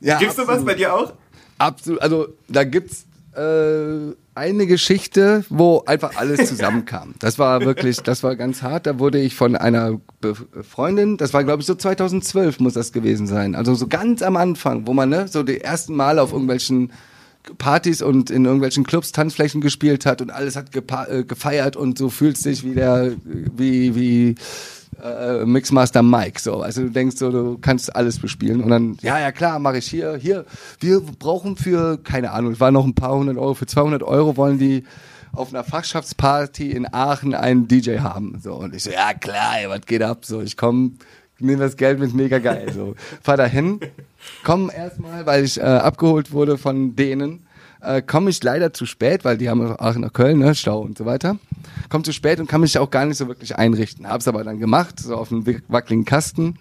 [0.00, 1.12] Ja, Gibt's sowas bei dir auch?
[1.60, 7.14] Absolut, also da gibt's äh, eine Geschichte, wo einfach alles zusammenkam.
[7.18, 8.86] Das war wirklich, das war ganz hart.
[8.86, 12.92] Da wurde ich von einer Be Freundin, das war glaube ich so 2012 muss das
[12.92, 13.54] gewesen sein.
[13.54, 16.92] Also so ganz am Anfang, wo man ne, so die ersten Male auf irgendwelchen
[17.58, 22.08] Partys und in irgendwelchen Clubs Tanzflächen gespielt hat und alles hat äh, gefeiert und so
[22.08, 24.34] fühlst dich wie der, wie, wie
[25.02, 26.40] äh, Mixmaster Mike.
[26.40, 29.78] So, also du denkst so, du kannst alles bespielen und dann, ja, ja klar, mache
[29.78, 30.44] ich hier, hier.
[30.78, 34.36] Wir brauchen für, keine Ahnung, es waren noch ein paar hundert Euro, für 200 Euro
[34.36, 34.84] wollen die
[35.32, 38.40] auf einer Fachschaftsparty in Aachen einen DJ haben.
[38.42, 40.24] So und ich so, ja klar, ey, was geht ab?
[40.24, 40.92] So, ich komme,
[41.38, 42.72] nehme das Geld mit, mega geil.
[42.72, 43.80] So, fahr dahin,
[44.44, 47.46] komm erstmal, weil ich äh, abgeholt wurde von denen
[47.80, 50.98] äh, komme ich leider zu spät, weil die haben auch nach Köln, ne, Stau und
[50.98, 51.38] so weiter.
[51.88, 54.08] Komme zu spät und kann mich auch gar nicht so wirklich einrichten.
[54.08, 56.58] Hab's aber dann gemacht, so auf einem wackeligen Kasten.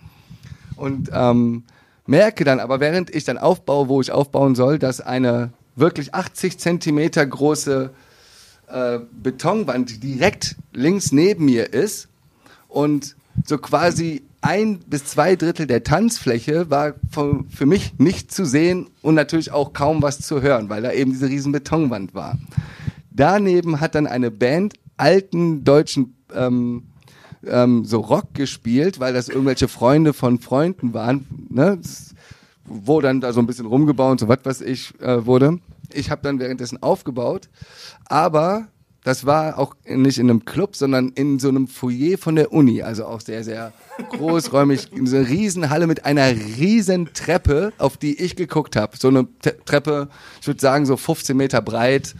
[0.76, 1.64] Und ähm,
[2.06, 6.58] merke dann aber, während ich dann aufbaue, wo ich aufbauen soll, dass eine wirklich 80
[6.58, 7.92] Zentimeter große
[8.68, 12.08] äh, Betonwand direkt links neben mir ist
[12.68, 18.90] und so quasi ein bis zwei Drittel der Tanzfläche war für mich nicht zu sehen
[19.02, 22.38] und natürlich auch kaum was zu hören, weil da eben diese riesen Betonwand war.
[23.12, 26.84] Daneben hat dann eine Band alten deutschen ähm,
[27.46, 31.80] ähm, so Rock gespielt, weil das irgendwelche Freunde von Freunden waren, ne?
[32.66, 35.60] wo dann da so ein bisschen rumgebaut und so was weiß ich äh, wurde.
[35.92, 37.50] Ich habe dann währenddessen aufgebaut,
[38.06, 38.68] aber
[39.04, 42.82] das war auch nicht in einem Club, sondern in so einem Foyer von der Uni.
[42.82, 43.72] Also auch sehr, sehr
[44.10, 44.92] großräumig.
[44.92, 48.98] In so einer Riesenhalle mit einer riesen Treppe, auf die ich geguckt habe.
[48.98, 49.28] So eine
[49.66, 50.10] Treppe,
[50.42, 52.14] ich würde sagen, so 15 Meter breit.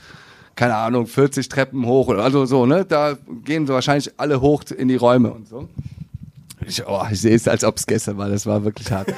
[0.56, 2.86] Keine Ahnung, 40 Treppen hoch oder also so, ne?
[2.86, 5.68] Da gehen so wahrscheinlich alle hoch in die Räume und so.
[6.66, 8.30] Ich, oh, ich sehe es, als ob es gestern war.
[8.30, 9.14] Das war wirklich hart.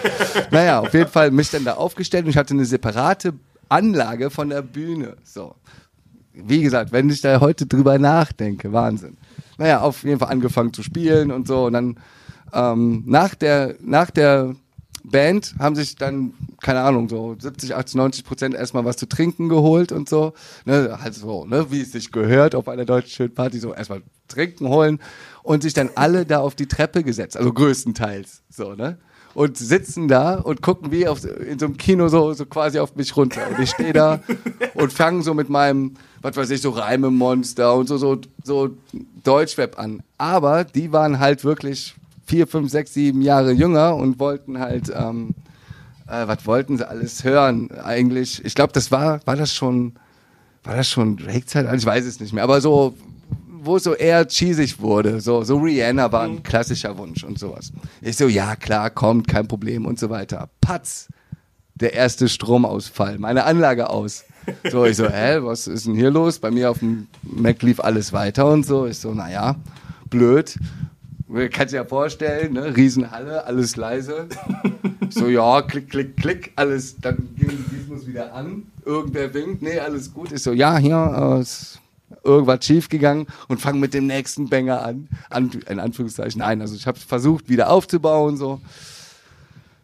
[0.52, 3.34] naja, auf jeden Fall mich dann da aufgestellt und ich hatte eine separate
[3.70, 5.18] Anlage von der Bühne.
[5.24, 5.56] So
[6.34, 9.18] wie gesagt, wenn ich da heute drüber nachdenke, Wahnsinn.
[9.58, 11.66] Naja, auf jeden Fall angefangen zu spielen und so.
[11.66, 12.00] Und dann
[12.54, 14.56] ähm, nach der, nach der
[15.04, 19.50] Band haben sich dann, keine Ahnung, so 70, 80, 90 Prozent erstmal was zu trinken
[19.50, 20.34] geholt und so.
[20.66, 24.68] Ne, halt so, ne, wie es sich gehört auf einer deutschen Schildparty, so erstmal trinken
[24.68, 25.00] holen
[25.44, 28.98] und sich dann alle da auf die Treppe gesetzt, also größtenteils, so, ne?
[29.34, 32.96] Und sitzen da und gucken wie auf, in so einem Kino so, so quasi auf
[32.96, 33.42] mich runter.
[33.50, 34.20] Und ich stehe da
[34.74, 38.72] und fange so mit meinem, was weiß ich, so Reimemonster und so, so, so
[39.24, 40.04] Deutschweb an.
[40.18, 45.36] Aber die waren halt wirklich vier, fünf, sechs, sieben Jahre jünger und wollten halt, ähm,
[46.08, 48.44] äh, was wollten sie alles hören eigentlich?
[48.46, 49.94] Ich glaube, das war, war das schon,
[50.64, 51.68] war das schon Drake-Zeit?
[51.76, 52.44] Ich weiß es nicht mehr.
[52.44, 52.96] Aber so
[53.64, 55.22] wo es so eher cheesig wurde.
[55.22, 56.44] So, so Rihanna war ein mhm.
[56.44, 57.72] klassischer Wunsch und sowas.
[58.02, 60.50] Ich so, ja klar, kommt, kein Problem und so weiter.
[60.62, 61.08] Patz,
[61.76, 64.26] der erste Stromausfall, meine Anlage aus.
[64.72, 66.40] So, ich so, hä, was ist denn hier los?
[66.40, 68.88] Bei mir auf dem Mac lief alles weiter und so.
[68.88, 69.56] Ich so, naja,
[70.10, 70.58] blöd.
[71.52, 72.76] Kannst dir ja vorstellen, ne?
[72.76, 74.28] Riesenhalle, alles leise.
[75.10, 77.00] so, ja, klick, klick, klick, alles.
[77.00, 78.64] Dann ging die Gizmos wieder an.
[78.84, 80.32] Irgendwer winkt, nee, alles gut.
[80.32, 81.46] Ich so, ja, hier, äh,
[82.24, 85.08] irgendwas schiefgegangen und fange mit dem nächsten Banger an.
[85.30, 85.52] an.
[85.68, 88.62] In Anführungszeichen, nein, also ich habe versucht, wieder aufzubauen, so.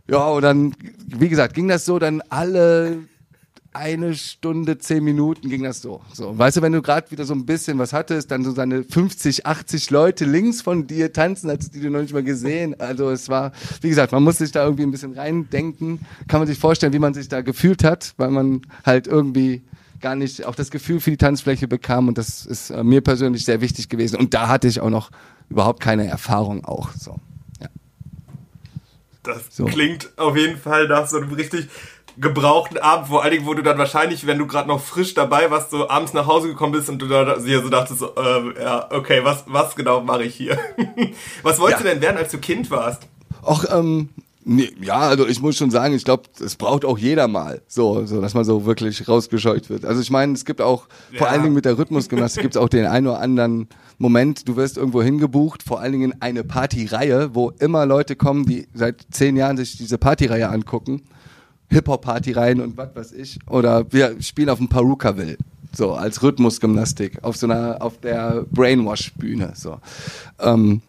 [0.09, 0.73] Ja, und dann,
[1.05, 2.99] wie gesagt, ging das so, dann alle
[3.77, 6.01] eine Stunde, zehn Minuten ging das so.
[6.13, 6.37] so.
[6.37, 9.45] Weißt du, wenn du gerade wieder so ein bisschen was hattest, dann so seine 50,
[9.45, 12.79] 80 Leute links von dir tanzen, als die du noch nicht mal gesehen.
[12.79, 15.99] Also es war, wie gesagt, man muss sich da irgendwie ein bisschen reindenken.
[16.27, 19.61] Kann man sich vorstellen, wie man sich da gefühlt hat, weil man halt irgendwie
[19.99, 23.45] gar nicht auch das Gefühl für die Tanzfläche bekam und das ist äh, mir persönlich
[23.45, 25.09] sehr wichtig gewesen und da hatte ich auch noch
[25.49, 27.19] überhaupt keine Erfahrung auch so.
[29.23, 29.65] Das so.
[29.65, 31.67] klingt auf jeden Fall nach so einem richtig
[32.19, 35.51] gebrauchten Abend, vor allen Dingen, wo du dann wahrscheinlich, wenn du gerade noch frisch dabei
[35.51, 38.61] warst, so abends nach Hause gekommen bist und du da dir so dachtest, so, äh,
[38.61, 40.57] ja, okay, was, was genau mache ich hier?
[41.43, 41.89] was wolltest ja.
[41.89, 43.07] du denn werden, als du Kind warst?
[43.45, 44.09] Ach, ähm,
[44.81, 48.21] ja, also ich muss schon sagen, ich glaube, es braucht auch jeder mal, so, so,
[48.21, 49.85] dass man so wirklich rausgescheucht wird.
[49.85, 51.19] Also ich meine, es gibt auch, ja.
[51.19, 54.55] vor allen Dingen mit der Rhythmusgymnastik gibt es auch den einen oder anderen Moment, du
[54.55, 59.05] wirst irgendwo hingebucht, vor allen Dingen in eine Partyreihe, wo immer Leute kommen, die seit
[59.11, 61.01] zehn Jahren sich diese Partyreihe angucken.
[61.69, 63.39] Hip-Hop-Partyreihen und was weiß ich.
[63.49, 65.37] Oder wir spielen auf dem Perukaville.
[65.73, 67.23] So, als Rhythmusgymnastik.
[67.23, 69.53] Auf so einer, auf der Brainwash-Bühne.
[69.55, 69.79] So.
[70.39, 70.81] Ähm,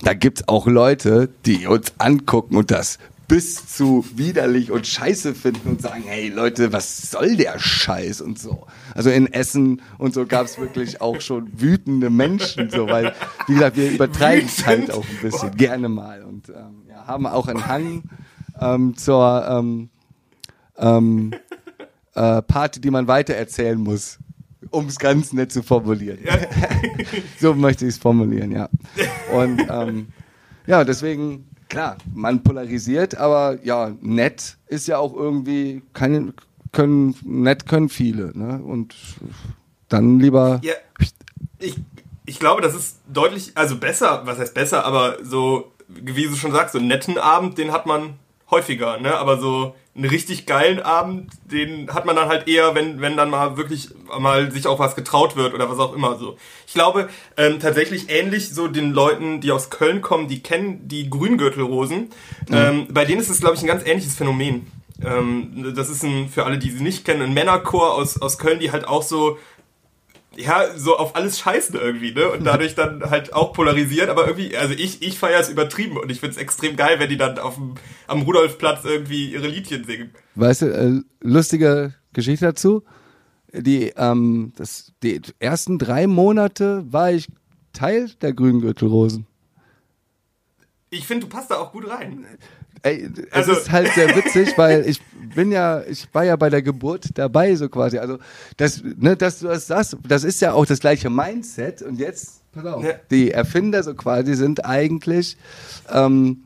[0.00, 5.70] da gibt's auch Leute, die uns angucken und das bis zu widerlich und scheiße finden
[5.70, 8.66] und sagen, hey Leute, was soll der Scheiß und so.
[8.94, 13.14] Also in Essen und so gab's wirklich auch schon wütende Menschen, so, weil,
[13.48, 15.56] wie gesagt, wir übertreiben es halt auch ein bisschen, Boah.
[15.56, 18.04] gerne mal und ähm, ja, haben auch einen Hang
[18.60, 19.88] ähm, zur ähm,
[20.78, 21.34] ähm,
[22.14, 24.18] äh, Party, die man weitererzählen muss
[24.70, 26.18] um es ganz nett zu formulieren.
[26.24, 26.38] Ja.
[27.40, 28.68] so möchte ich es formulieren, ja.
[29.32, 30.08] Und ähm,
[30.66, 36.32] ja, deswegen, klar, man polarisiert, aber ja, nett ist ja auch irgendwie, keine,
[36.72, 38.36] können, nett können viele.
[38.36, 38.60] Ne?
[38.62, 38.94] Und
[39.88, 40.60] dann lieber.
[40.62, 40.74] Ja,
[41.58, 41.76] ich,
[42.26, 46.52] ich glaube, das ist deutlich, also besser, was heißt besser, aber so, wie du schon
[46.52, 48.14] sagst, so einen netten Abend, den hat man
[48.50, 49.16] häufiger, ne?
[49.16, 53.30] Aber so einen richtig geilen Abend, den hat man dann halt eher, wenn, wenn dann
[53.30, 56.36] mal wirklich mal sich auch was getraut wird oder was auch immer so.
[56.66, 61.08] Ich glaube, ähm, tatsächlich ähnlich so den Leuten, die aus Köln kommen, die kennen die
[61.08, 62.10] Grüngürtelrosen.
[62.48, 62.54] Mhm.
[62.54, 64.70] Ähm, bei denen ist es, glaube ich, ein ganz ähnliches Phänomen.
[65.02, 68.60] Ähm, das ist ein, für alle, die sie nicht kennen, ein Männerchor aus, aus Köln,
[68.60, 69.38] die halt auch so
[70.36, 72.30] ja, so auf alles scheißen irgendwie, ne?
[72.30, 76.10] Und dadurch dann halt auch polarisiert, aber irgendwie, also ich, ich feiere es übertrieben und
[76.10, 77.74] ich find's extrem geil, wenn die dann auf dem,
[78.06, 80.10] am Rudolfplatz irgendwie ihre Liedchen singen.
[80.34, 82.82] Weißt du, äh, lustige Geschichte dazu.
[83.52, 87.28] Die, ähm, das, die ersten drei Monate war ich
[87.72, 89.26] Teil der grünen Gürtelrosen.
[90.90, 92.26] Ich finde, du passt da auch gut rein.
[92.86, 95.00] Ey, es also, ist halt sehr witzig, weil ich
[95.34, 97.98] bin ja, ich war ja bei der Geburt dabei, so quasi.
[97.98, 98.18] Also,
[98.56, 101.82] das, ne, dass du das sagst, das ist ja auch das gleiche Mindset.
[101.82, 102.92] Und jetzt, pass auf, ja.
[103.10, 105.36] die Erfinder so quasi sind eigentlich,
[105.92, 106.44] ähm,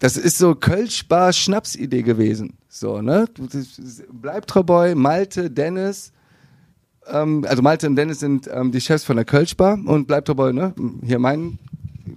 [0.00, 2.58] das ist so Kölsch-Bar-Schnaps-Idee gewesen.
[2.68, 3.24] So, ne?
[4.12, 6.12] Bleib treu Malte, Dennis,
[7.06, 10.52] ähm, also Malte und Dennis sind ähm, die Chefs von der Kölsch-Bar und Bleib treu
[10.52, 10.74] ne?
[11.02, 11.58] Hier mein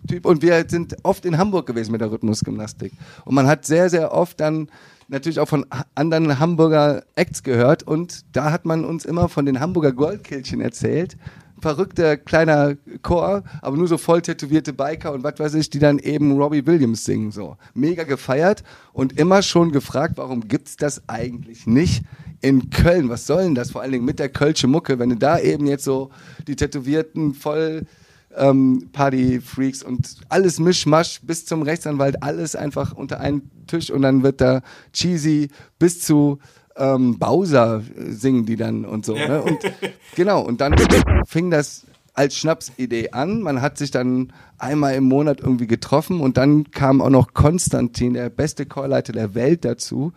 [0.08, 0.26] Typ.
[0.26, 2.94] Und wir sind oft in Hamburg gewesen mit der Rhythmusgymnastik.
[3.26, 4.70] Und man hat sehr, sehr oft dann
[5.08, 7.84] natürlich auch von anderen Hamburger Acts gehört.
[7.84, 11.18] Und da hat man uns immer von den Hamburger Goldkillchen erzählt.
[11.60, 15.98] Verrückter kleiner Chor, aber nur so voll tätowierte Biker und was weiß ich, die dann
[15.98, 17.32] eben Robbie Williams singen.
[17.32, 17.58] So.
[17.74, 22.04] Mega gefeiert und immer schon gefragt, warum gibt's das eigentlich nicht
[22.42, 23.10] in Köln?
[23.10, 23.72] Was soll denn das?
[23.72, 26.12] Vor allen Dingen mit der Kölsche Mucke, wenn du da eben jetzt so
[26.48, 27.88] die Tätowierten voll
[28.38, 34.24] ähm, Party-Freaks und alles Mischmasch bis zum Rechtsanwalt, alles einfach unter einen Tisch und dann
[34.24, 34.62] wird da
[34.94, 36.40] cheesy bis zu
[36.78, 39.16] ähm, Bowser singen die dann und so.
[39.16, 39.28] Ja.
[39.28, 39.42] Ne?
[39.42, 39.60] Und
[40.16, 40.76] genau, und dann
[41.26, 43.42] fing das als Schnapsidee an.
[43.42, 48.14] Man hat sich dann einmal im Monat irgendwie getroffen und dann kam auch noch Konstantin,
[48.14, 50.14] der beste Chorleiter der Welt dazu.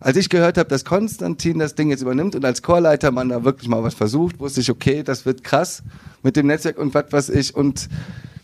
[0.00, 3.44] Als ich gehört habe, dass Konstantin das Ding jetzt übernimmt und als Chorleiter man da
[3.44, 5.82] wirklich mal was versucht, wusste ich, okay, das wird krass
[6.22, 7.54] mit dem Netzwerk und was weiß ich.
[7.54, 7.88] Und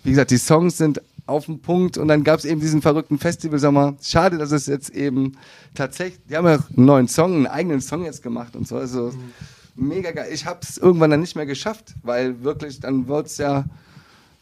[0.05, 3.19] wie gesagt, die Songs sind auf den Punkt und dann gab es eben diesen verrückten
[3.19, 3.97] Festivalsommer.
[4.01, 5.37] Schade, dass es jetzt eben
[5.75, 8.77] tatsächlich, die haben ja einen neuen Song, einen eigenen Song jetzt gemacht und so.
[8.77, 9.13] Also
[9.75, 9.89] mhm.
[9.89, 10.29] mega geil.
[10.33, 13.65] Ich habe es irgendwann dann nicht mehr geschafft, weil wirklich, dann wird es ja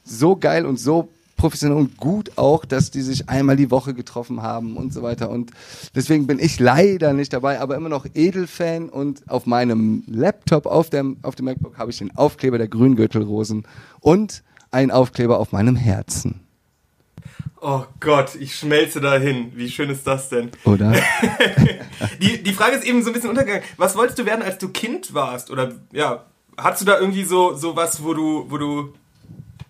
[0.05, 1.09] so geil und so
[1.45, 5.29] professionell und gut auch, dass die sich einmal die Woche getroffen haben und so weiter.
[5.29, 5.51] Und
[5.95, 10.89] deswegen bin ich leider nicht dabei, aber immer noch Edelfan und auf meinem Laptop, auf
[10.89, 13.67] dem, auf dem MacBook, habe ich den Aufkleber der Grüngürtelrosen
[14.01, 16.41] und einen Aufkleber auf meinem Herzen.
[17.61, 19.53] Oh Gott, ich schmelze dahin.
[19.55, 20.51] Wie schön ist das denn?
[20.65, 20.95] Oder?
[22.23, 23.65] die, die Frage ist eben so ein bisschen untergegangen.
[23.77, 25.51] Was wolltest du werden, als du Kind warst?
[25.51, 26.25] Oder ja,
[26.57, 28.95] hast du da irgendwie so, so was, wo du, wo du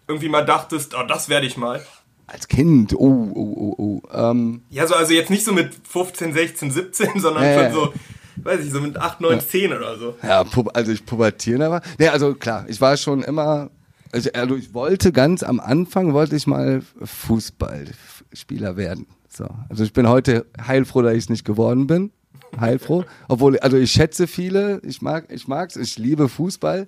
[0.08, 1.82] irgendwie mal dachtest, oh, das werde ich mal?
[2.26, 4.02] Als Kind, oh, oh, oh, oh.
[4.12, 4.62] Ähm.
[4.70, 7.94] Ja, so, also jetzt nicht so mit 15, 16, 17, sondern äh, schon so,
[8.36, 9.38] weiß ich, so mit 8, 9, ja.
[9.40, 10.16] 10 oder so.
[10.22, 11.82] Ja, also ich pubertieren aber.
[11.98, 13.70] Nee, also klar, ich war schon immer,
[14.12, 19.06] also, also ich wollte ganz am Anfang, wollte ich mal Fußballspieler werden.
[19.28, 19.46] So.
[19.68, 22.10] Also ich bin heute heilfroh, dass ich es nicht geworden bin.
[22.58, 23.04] Heilfroh.
[23.28, 26.86] Obwohl, also ich schätze viele, ich mag, ich mag's, ich liebe Fußball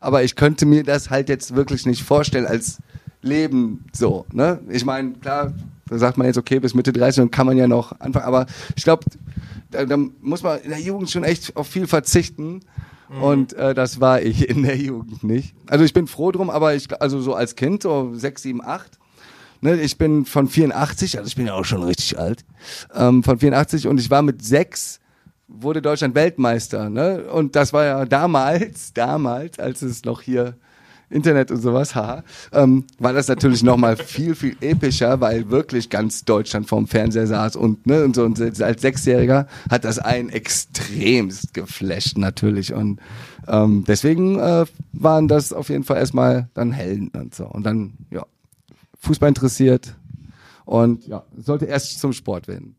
[0.00, 2.78] aber ich könnte mir das halt jetzt wirklich nicht vorstellen als
[3.22, 4.26] leben so.
[4.32, 4.60] Ne?
[4.68, 5.52] Ich meine, klar,
[5.86, 8.46] da sagt man jetzt, okay, bis Mitte 30 dann kann man ja noch anfangen, aber
[8.76, 9.04] ich glaube,
[9.70, 12.60] da, da muss man in der Jugend schon echt auf viel verzichten.
[13.08, 13.22] Mhm.
[13.22, 15.54] Und äh, das war ich in der Jugend nicht.
[15.66, 18.98] Also ich bin froh drum, aber ich, also so als Kind, so sechs, sieben, acht,
[19.60, 22.44] ne, ich bin von 84, also ich bin ja auch schon richtig alt,
[22.94, 25.00] ähm, von 84 und ich war mit sechs
[25.48, 27.24] wurde Deutschland Weltmeister, ne?
[27.24, 30.54] Und das war ja damals, damals, als es noch hier
[31.10, 36.24] Internet und sowas, haha, ähm, war das natürlich nochmal viel, viel epischer, weil wirklich ganz
[36.24, 41.54] Deutschland vorm Fernseher saß und, ne, und so, und als Sechsjähriger hat das einen extremst
[41.54, 42.72] geflasht natürlich.
[42.72, 43.00] Und
[43.46, 47.46] ähm, deswegen äh, waren das auf jeden Fall erstmal dann Helden und so.
[47.46, 48.24] Und dann, ja,
[49.00, 49.94] Fußball interessiert
[50.64, 52.74] und ja, sollte erst zum Sport werden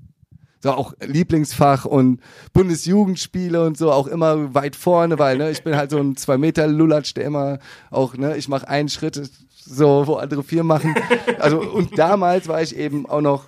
[0.65, 2.19] so auch Lieblingsfach und
[2.51, 6.39] Bundesjugendspiele und so auch immer weit vorne, weil ne, ich bin halt so ein zwei
[6.39, 7.59] Meter Lulatsch, der immer
[7.91, 10.95] auch ne, ich mache einen Schritt so, wo andere vier machen.
[11.39, 13.45] Also und damals war ich eben auch noch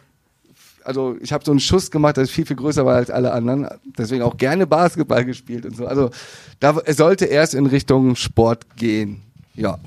[0.83, 3.67] also ich habe so einen Schuss gemacht, der viel, viel größer war als alle anderen.
[3.97, 5.85] Deswegen auch gerne Basketball gespielt und so.
[5.85, 6.11] Also
[6.59, 9.21] da, sollte erst in Richtung Sport gehen.
[9.55, 9.79] Ja.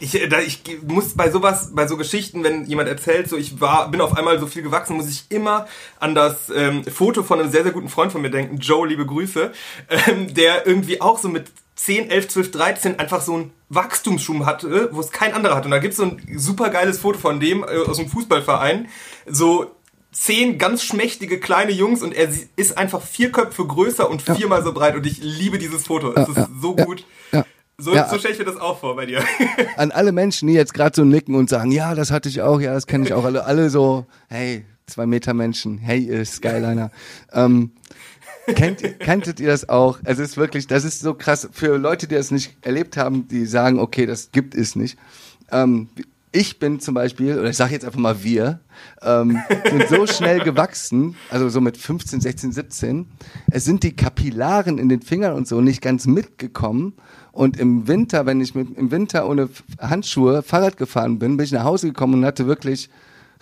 [0.00, 3.60] Ich, äh, da, ich muss bei sowas, bei so Geschichten, wenn jemand erzählt, so ich
[3.60, 5.66] war, bin auf einmal so viel gewachsen, muss ich immer
[5.98, 9.06] an das ähm, Foto von einem sehr, sehr guten Freund von mir denken, Joe, liebe
[9.06, 9.52] Grüße,
[10.08, 14.90] ähm, der irgendwie auch so mit 10, 11, 12, 13 einfach so ein Wachstumsschum hatte,
[14.92, 15.64] wo es kein anderer hat.
[15.64, 18.88] Und da gibt es so ein super geiles Foto von dem äh, aus dem Fußballverein.
[19.26, 19.70] So
[20.12, 24.64] zehn ganz schmächtige kleine Jungs und er ist einfach vier Köpfe größer und viermal ja.
[24.64, 26.10] so breit und ich liebe dieses Foto.
[26.10, 27.04] Es ja, ist so ja, gut.
[27.80, 29.22] So, ja, so stelle ich mir das auch vor bei dir.
[29.76, 32.60] An alle Menschen, die jetzt gerade so nicken und sagen, ja, das hatte ich auch,
[32.60, 33.24] ja, das kenne ich auch.
[33.24, 36.90] Alle, alle so, hey, zwei Meter Menschen, hey, Skyliner.
[37.32, 37.72] ähm,
[38.54, 39.98] kennt, kanntet ihr das auch?
[40.04, 41.48] Es ist wirklich, das ist so krass.
[41.52, 44.98] Für Leute, die das nicht erlebt haben, die sagen, okay, das gibt es nicht.
[45.50, 45.88] Ähm,
[46.32, 48.60] ich bin zum Beispiel, oder ich sage jetzt einfach mal wir,
[49.02, 53.06] ähm, sind so schnell gewachsen, also so mit 15, 16, 17,
[53.50, 56.94] es sind die Kapillaren in den Fingern und so nicht ganz mitgekommen
[57.32, 61.52] und im Winter, wenn ich mit, im Winter ohne Handschuhe Fahrrad gefahren bin, bin ich
[61.52, 62.90] nach Hause gekommen und hatte wirklich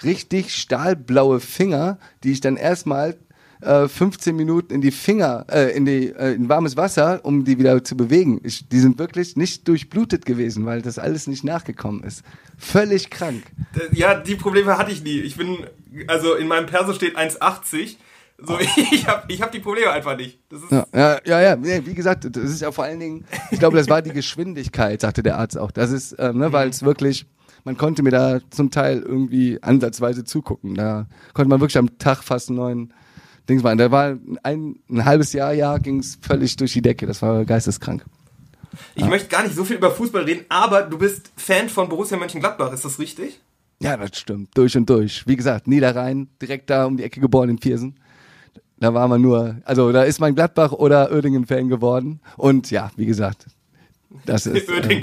[0.03, 3.16] richtig stahlblaue Finger, die ich dann erstmal
[3.61, 7.59] äh, 15 Minuten in die Finger, äh, in die äh, in warmes Wasser, um die
[7.59, 8.40] wieder zu bewegen.
[8.44, 12.22] Ich, die sind wirklich nicht durchblutet gewesen, weil das alles nicht nachgekommen ist.
[12.57, 13.42] Völlig krank.
[13.92, 15.20] Ja, die Probleme hatte ich nie.
[15.20, 15.66] Ich bin,
[16.07, 17.96] also in meinem Perso steht 1,80
[18.40, 18.59] so, oh.
[18.92, 20.38] ich habe ich hab die Probleme einfach nicht.
[20.70, 23.88] ja, ja, ja, ja, wie gesagt, das ist ja vor allen Dingen, ich glaube, das
[23.88, 25.72] war die Geschwindigkeit, sagte der Arzt auch.
[25.72, 26.53] Das ist, ähm, ne, mhm.
[26.53, 27.27] weil es wirklich,
[27.64, 30.74] man konnte mir da zum Teil irgendwie ansatzweise zugucken.
[30.74, 32.92] Da konnte man wirklich am Tag fast neuen
[33.48, 33.79] Dings machen.
[33.79, 37.07] Da war ein, ein halbes Jahr, ja, ging es völlig durch die Decke.
[37.07, 38.05] Das war geisteskrank.
[38.94, 39.09] Ich ja.
[39.09, 42.72] möchte gar nicht so viel über Fußball reden, aber du bist Fan von Borussia Mönchengladbach,
[42.72, 43.40] ist das richtig?
[43.81, 44.57] Ja, das stimmt.
[44.57, 45.27] Durch und durch.
[45.27, 47.98] Wie gesagt, Niederrhein, direkt da um die Ecke geboren in Viersen.
[48.81, 52.21] Da war man nur, also da ist man Gladbach oder Oerdingen-Fan geworden.
[52.37, 53.47] Und ja, wie gesagt,
[54.25, 54.69] das ist.
[54.88, 55.03] Äh,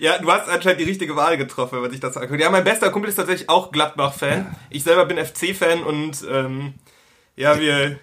[0.00, 2.40] ja, du hast anscheinend die richtige Wahl getroffen, wenn man sich das anguckt.
[2.40, 4.38] Ja, mein bester Kumpel ist tatsächlich auch Gladbach-Fan.
[4.38, 4.56] Ja.
[4.70, 6.74] Ich selber bin FC-Fan und ähm,
[7.36, 7.98] ja, wir,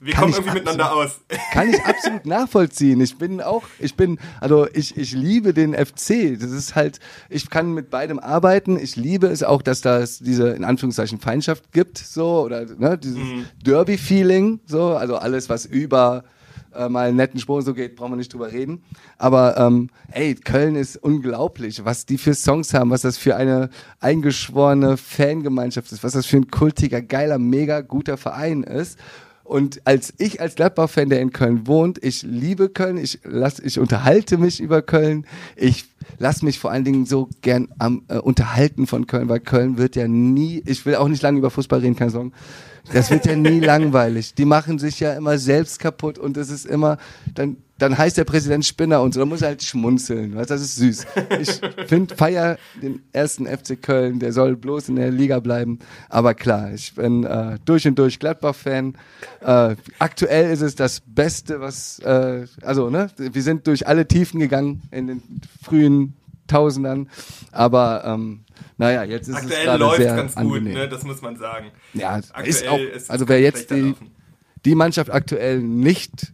[0.00, 1.20] wir kann kommen irgendwie miteinander aus.
[1.52, 3.00] Kann ich absolut nachvollziehen.
[3.00, 6.38] Ich bin auch, ich bin, also ich, ich liebe den FC.
[6.38, 8.78] Das ist halt, ich kann mit beidem arbeiten.
[8.78, 13.18] Ich liebe es auch, dass da diese, in Anführungszeichen, Feindschaft gibt, so, oder, ne, dieses
[13.18, 13.46] mhm.
[13.64, 16.24] Derby-Feeling, so, also alles, was über,
[16.74, 18.82] äh, mal einen netten Spruch so geht, brauchen wir nicht drüber reden.
[19.16, 23.70] Aber ähm, ey, Köln ist unglaublich, was die für Songs haben, was das für eine
[24.00, 28.98] eingeschworene Fangemeinschaft ist, was das für ein kultiger, geiler, mega guter Verein ist.
[29.48, 33.78] Und als ich als Gladbach-Fan, der in Köln wohnt, ich liebe Köln, ich lass, ich
[33.78, 35.86] unterhalte mich über Köln, ich
[36.18, 39.96] lass mich vor allen Dingen so gern am äh, unterhalten von Köln, weil Köln wird
[39.96, 42.32] ja nie, ich will auch nicht lange über Fußball reden, keine Sorgen.
[42.92, 44.34] Das wird ja nie langweilig.
[44.34, 46.98] Die machen sich ja immer selbst kaputt und es ist immer,
[47.34, 50.60] dann dann heißt der Präsident Spinner und so, dann muss er halt schmunzeln, weißt, das
[50.60, 51.06] ist süß.
[51.40, 56.34] Ich finde, feier den ersten FC Köln, der soll bloß in der Liga bleiben, aber
[56.34, 58.94] klar, ich bin äh, durch und durch Gladbach-Fan.
[59.40, 64.40] Äh, aktuell ist es das Beste, was, äh, also, ne, wir sind durch alle Tiefen
[64.40, 65.22] gegangen in den
[65.62, 66.14] frühen
[66.48, 67.08] Tausendern,
[67.52, 68.40] aber ähm,
[68.76, 70.64] naja, jetzt ist Aktuell es gerade sehr ganz angenehm.
[70.64, 70.88] gut, ne?
[70.88, 71.70] das muss man sagen.
[71.94, 73.94] Ja, Aktuell ist auch, ist also wer jetzt die,
[74.64, 76.32] die Mannschaft aktuell nicht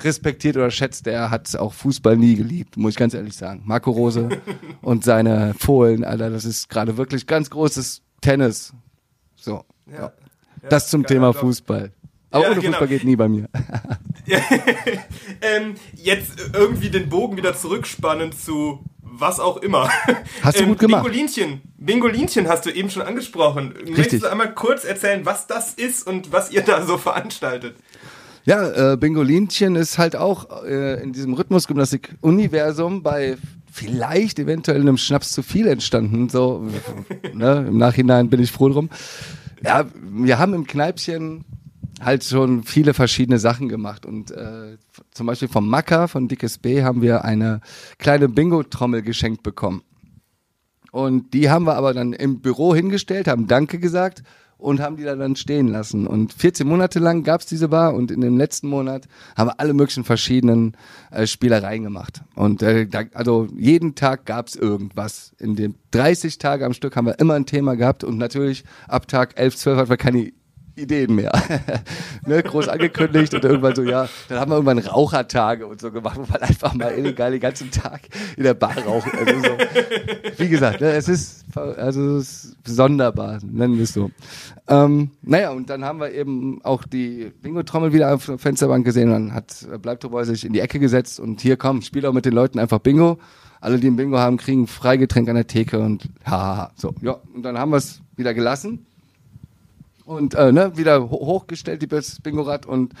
[0.00, 3.62] respektiert oder schätzt, der hat auch Fußball nie geliebt, muss ich ganz ehrlich sagen.
[3.64, 4.28] Marco Rose
[4.82, 8.72] und seine Fohlen, Alter, das ist gerade wirklich ganz großes Tennis.
[9.36, 9.64] So.
[9.86, 10.12] Ja, ja.
[10.68, 11.92] Das zum Thema Fußball.
[12.30, 12.72] Aber ja, ohne genau.
[12.72, 13.48] Fußball geht nie bei mir.
[15.40, 18.84] ähm, jetzt irgendwie den Bogen wieder zurückspannen zu
[19.18, 19.90] was auch immer.
[20.42, 21.04] Hast du gut gemacht.
[21.04, 23.74] Bingolinchen, Bingolinchen hast du eben schon angesprochen.
[23.88, 27.76] Möchtest du einmal kurz erzählen, was das ist und was ihr da so veranstaltet?
[28.44, 33.36] Ja, äh, Bingolinchen ist halt auch äh, in diesem Rhythmusgymnastik-Universum bei
[33.70, 36.28] vielleicht eventuell einem Schnaps zu viel entstanden.
[36.28, 36.66] So,
[37.34, 37.66] ne?
[37.68, 38.90] Im Nachhinein bin ich froh drum.
[39.62, 41.44] Ja, wir haben im Kneipchen
[42.00, 44.76] halt schon viele verschiedene Sachen gemacht und äh,
[45.12, 47.60] zum Beispiel vom Macker von Dickes B haben wir eine
[47.98, 49.82] kleine Bingo-Trommel geschenkt bekommen.
[50.90, 54.22] Und die haben wir aber dann im Büro hingestellt, haben Danke gesagt
[54.58, 56.06] und haben die da dann stehen lassen.
[56.06, 59.72] Und 14 Monate lang gab's diese Bar und in dem letzten Monat haben wir alle
[59.72, 60.76] möglichen verschiedenen
[61.10, 62.22] äh, Spielereien gemacht.
[62.34, 65.32] Und äh, da, also jeden Tag gab's irgendwas.
[65.38, 69.06] In den 30 Tage am Stück haben wir immer ein Thema gehabt und natürlich ab
[69.06, 70.32] Tag 11, 12 hatten wir keine
[70.78, 71.32] Ideen mehr.
[72.26, 76.18] ne, groß angekündigt und irgendwann so, ja, dann haben wir irgendwann Rauchertage und so gemacht,
[76.18, 78.02] wo man einfach mal illegal den ganzen Tag
[78.36, 79.08] in der Bar raucht.
[79.14, 84.10] Also so, wie gesagt, ne, es ist, also es ist sonderbar, nennen wir es so.
[84.68, 89.08] Ähm, naja, und dann haben wir eben auch die Bingo-Trommel wieder auf der Fensterbank gesehen
[89.08, 92.24] und dann hat Bleibtreu sich in die Ecke gesetzt und hier komm, spiel auch mit
[92.24, 93.18] den Leuten einfach Bingo.
[93.60, 97.18] Alle, die ein Bingo haben, kriegen Freigetränk an der Theke und haha, so, ja.
[97.34, 98.86] Und dann haben wir es wieder gelassen
[100.08, 102.94] und äh, ne, wieder hochgestellt, die Bingo-Rad und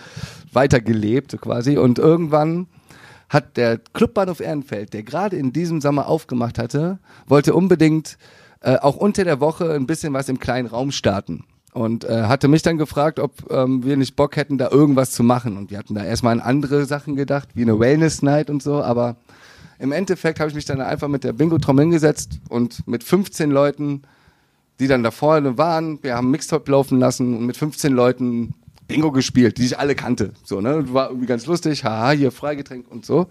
[0.52, 1.78] weitergelebt quasi.
[1.78, 2.68] Und irgendwann
[3.28, 8.18] hat der Clubbahnhof Ehrenfeld, der gerade in diesem Sommer aufgemacht hatte, wollte unbedingt
[8.60, 11.44] äh, auch unter der Woche ein bisschen was im kleinen Raum starten.
[11.72, 15.22] Und äh, hatte mich dann gefragt, ob ähm, wir nicht Bock hätten, da irgendwas zu
[15.22, 15.56] machen.
[15.56, 19.16] Und wir hatten da erstmal an andere Sachen gedacht, wie eine Wellness-Night und so, aber
[19.78, 24.02] im Endeffekt habe ich mich dann einfach mit der Bingo-Trommel hingesetzt und mit 15 Leuten
[24.80, 26.02] die dann da vorne waren.
[26.02, 28.54] Wir haben Mixtape laufen lassen und mit 15 Leuten
[28.88, 30.32] Bingo gespielt, die ich alle kannte.
[30.44, 30.92] So, ne?
[30.94, 33.26] War irgendwie ganz lustig, haha, hier Freigetränk und so.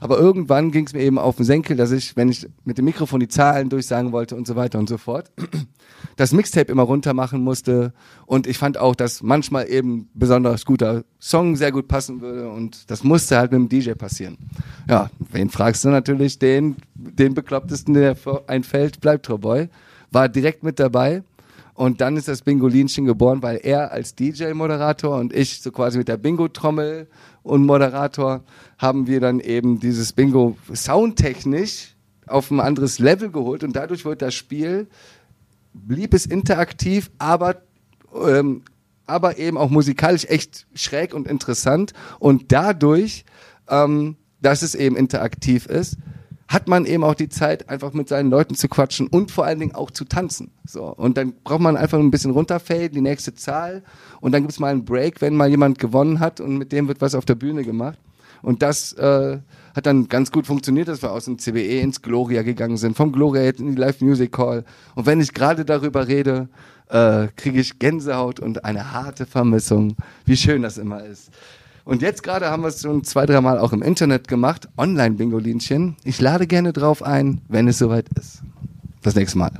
[0.00, 2.84] Aber irgendwann ging es mir eben auf den Senkel, dass ich, wenn ich mit dem
[2.84, 5.32] Mikrofon die Zahlen durchsagen wollte und so weiter und so fort,
[6.16, 7.92] das Mixtape immer runter machen musste.
[8.24, 12.48] Und ich fand auch, dass manchmal eben besonders guter Song sehr gut passen würde.
[12.48, 14.38] Und das musste halt mit dem DJ passieren.
[14.88, 16.38] Ja, wen fragst du natürlich?
[16.38, 19.68] Den, den beklopptesten, der einfällt, bleibt True Boy
[20.10, 21.22] war direkt mit dabei.
[21.74, 26.08] Und dann ist das Bingolinchen geboren, weil er als DJ-Moderator und ich so quasi mit
[26.08, 27.08] der Bingo-Trommel
[27.42, 28.42] und Moderator
[28.76, 31.94] haben wir dann eben dieses Bingo soundtechnisch
[32.26, 34.88] auf ein anderes Level geholt und dadurch wurde das Spiel,
[35.72, 37.62] blieb es interaktiv, aber,
[38.26, 38.62] ähm,
[39.06, 43.24] aber eben auch musikalisch echt schräg und interessant und dadurch,
[43.68, 45.96] ähm, dass es eben interaktiv ist,
[46.50, 49.60] hat man eben auch die Zeit, einfach mit seinen Leuten zu quatschen und vor allen
[49.60, 50.50] Dingen auch zu tanzen.
[50.66, 50.84] So.
[50.84, 53.84] Und dann braucht man einfach ein bisschen runterfaden, die nächste Zahl
[54.20, 57.00] und dann gibt's mal einen Break, wenn mal jemand gewonnen hat und mit dem wird
[57.00, 57.98] was auf der Bühne gemacht.
[58.42, 59.38] Und das äh,
[59.76, 63.12] hat dann ganz gut funktioniert, dass wir aus dem CBE ins Gloria gegangen sind, vom
[63.12, 64.64] Gloria in die Live Music Hall.
[64.96, 66.48] Und wenn ich gerade darüber rede,
[66.88, 69.94] äh, kriege ich Gänsehaut und eine harte Vermissung,
[70.24, 71.30] wie schön das immer ist.
[71.90, 74.68] Und jetzt gerade haben wir es schon zwei, dreimal auch im Internet gemacht.
[74.78, 75.96] Online-Bingolinchen.
[76.04, 78.42] Ich lade gerne drauf ein, wenn es soweit ist.
[79.02, 79.50] Das nächste Mal.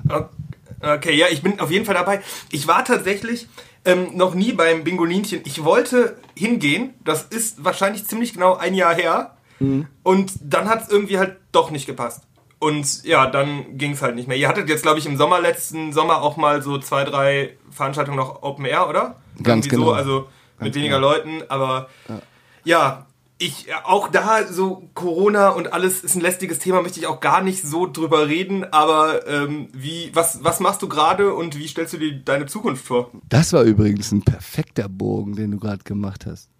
[0.80, 2.20] Okay, ja, ich bin auf jeden Fall dabei.
[2.52, 3.48] Ich war tatsächlich
[3.84, 5.40] ähm, noch nie beim Bingolinchen.
[5.44, 6.90] Ich wollte hingehen.
[7.04, 9.34] Das ist wahrscheinlich ziemlich genau ein Jahr her.
[9.58, 9.88] Mhm.
[10.04, 12.22] Und dann hat es irgendwie halt doch nicht gepasst.
[12.60, 14.36] Und ja, dann ging es halt nicht mehr.
[14.36, 18.18] Ihr hattet jetzt, glaube ich, im Sommer, letzten Sommer auch mal so zwei, drei Veranstaltungen
[18.18, 19.16] noch Open Air, oder?
[19.42, 19.86] Ganz irgendwie genau.
[19.86, 20.28] So, also
[20.60, 21.10] mit weniger genau.
[21.10, 22.20] Leuten, aber ja.
[22.64, 23.06] ja.
[23.38, 27.42] ich auch da so Corona und alles ist ein lästiges Thema, möchte ich auch gar
[27.42, 31.94] nicht so drüber reden, aber ähm, wie, was, was machst du gerade und wie stellst
[31.94, 33.10] du dir deine Zukunft vor?
[33.28, 36.50] Das war übrigens ein perfekter Bogen, den du gerade gemacht hast.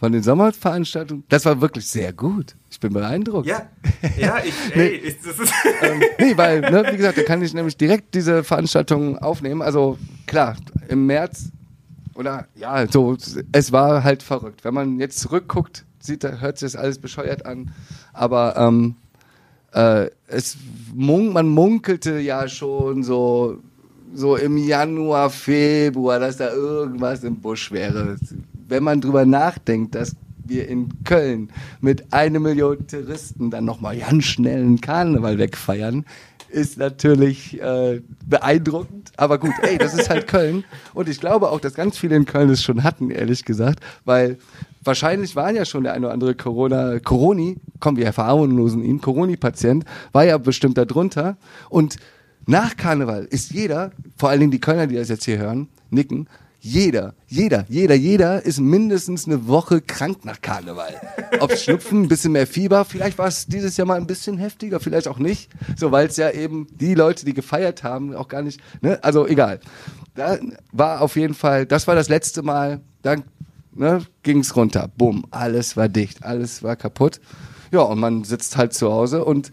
[0.00, 1.24] Von den Sommerveranstaltungen.
[1.28, 2.56] Das war wirklich sehr gut.
[2.70, 3.46] Ich bin beeindruckt.
[3.46, 3.68] Ja,
[4.18, 5.16] ja, ich, ey, nee.
[5.22, 5.52] das ist
[5.82, 9.60] ähm, nee, weil, ne, wie gesagt, da kann ich nämlich direkt diese Veranstaltung aufnehmen.
[9.60, 10.56] Also klar,
[10.88, 11.50] im März
[12.20, 13.16] oder ja, so,
[13.50, 14.62] es war halt verrückt.
[14.62, 17.72] Wenn man jetzt zurückguckt, sieht, hört sich das alles bescheuert an.
[18.12, 18.96] Aber ähm,
[19.72, 20.58] äh, es
[20.94, 23.58] mun man munkelte ja schon so,
[24.12, 28.16] so im Januar, Februar, dass da irgendwas im Busch wäre.
[28.68, 30.14] Wenn man drüber nachdenkt, dass
[30.44, 31.48] wir in Köln
[31.80, 36.04] mit einer Million Touristen dann nochmal ganz schnell einen Karneval wegfeiern,
[36.50, 39.12] ist natürlich äh, beeindruckend.
[39.16, 40.64] Aber gut, ey, das ist halt Köln.
[40.94, 44.38] Und ich glaube auch, dass ganz viele in Köln es schon hatten, ehrlich gesagt, weil
[44.82, 49.84] wahrscheinlich waren ja schon der eine oder andere Corona, Coroni, komm, wir verharmlosen ihn, Coroni-Patient,
[50.12, 51.36] war ja bestimmt darunter.
[51.68, 51.96] Und
[52.46, 56.26] nach Karneval ist jeder, vor allen Dingen die Kölner, die das jetzt hier hören, nicken,
[56.60, 60.94] jeder, jeder, jeder, jeder ist mindestens eine Woche krank nach Karneval.
[61.40, 64.78] Ob Schnupfen, ein bisschen mehr Fieber, vielleicht war es dieses Jahr mal ein bisschen heftiger,
[64.78, 65.50] vielleicht auch nicht.
[65.76, 69.02] So, weil es ja eben die Leute, die gefeiert haben, auch gar nicht, ne?
[69.02, 69.60] Also egal.
[70.14, 70.38] Da
[70.72, 73.24] war auf jeden Fall, das war das letzte Mal, dann
[73.72, 74.90] ne, ging's runter.
[74.96, 77.20] Bumm, alles war dicht, alles war kaputt.
[77.72, 79.50] Ja, und man sitzt halt zu Hause und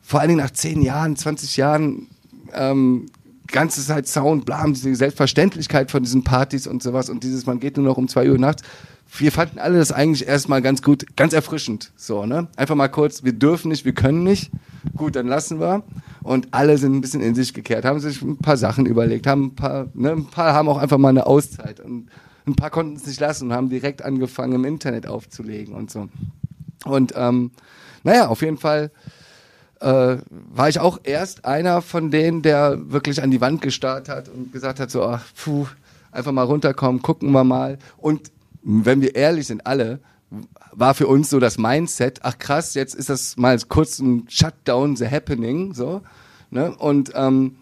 [0.00, 2.08] vor allen Dingen nach 10 Jahren, 20 Jahren
[2.52, 3.06] ähm,
[3.52, 7.76] ganze Zeit Sound, bla, diese Selbstverständlichkeit von diesen Partys und sowas und dieses, man geht
[7.76, 8.62] nur noch um zwei Uhr nachts.
[9.18, 11.92] Wir fanden alle das eigentlich erstmal ganz gut, ganz erfrischend.
[11.96, 12.46] So, ne?
[12.56, 14.52] Einfach mal kurz, wir dürfen nicht, wir können nicht.
[14.96, 15.82] Gut, dann lassen wir.
[16.22, 19.46] Und alle sind ein bisschen in sich gekehrt, haben sich ein paar Sachen überlegt, haben
[19.46, 22.08] ein paar, ne, ein paar haben auch einfach mal eine Auszeit und
[22.46, 26.08] ein paar konnten es nicht lassen und haben direkt angefangen, im Internet aufzulegen und so.
[26.84, 27.50] Und ähm,
[28.04, 28.90] naja, auf jeden Fall
[29.80, 34.28] äh, war ich auch erst einer von denen, der wirklich an die Wand gestarrt hat
[34.28, 35.66] und gesagt hat, so, ach, puh,
[36.12, 37.78] einfach mal runterkommen, gucken wir mal.
[37.96, 38.30] Und
[38.62, 40.00] wenn wir ehrlich sind, alle,
[40.72, 44.96] war für uns so das Mindset, ach krass, jetzt ist das mal kurz ein Shutdown,
[44.96, 46.02] the happening, so.
[46.50, 46.74] Ne?
[46.76, 47.56] Und ähm,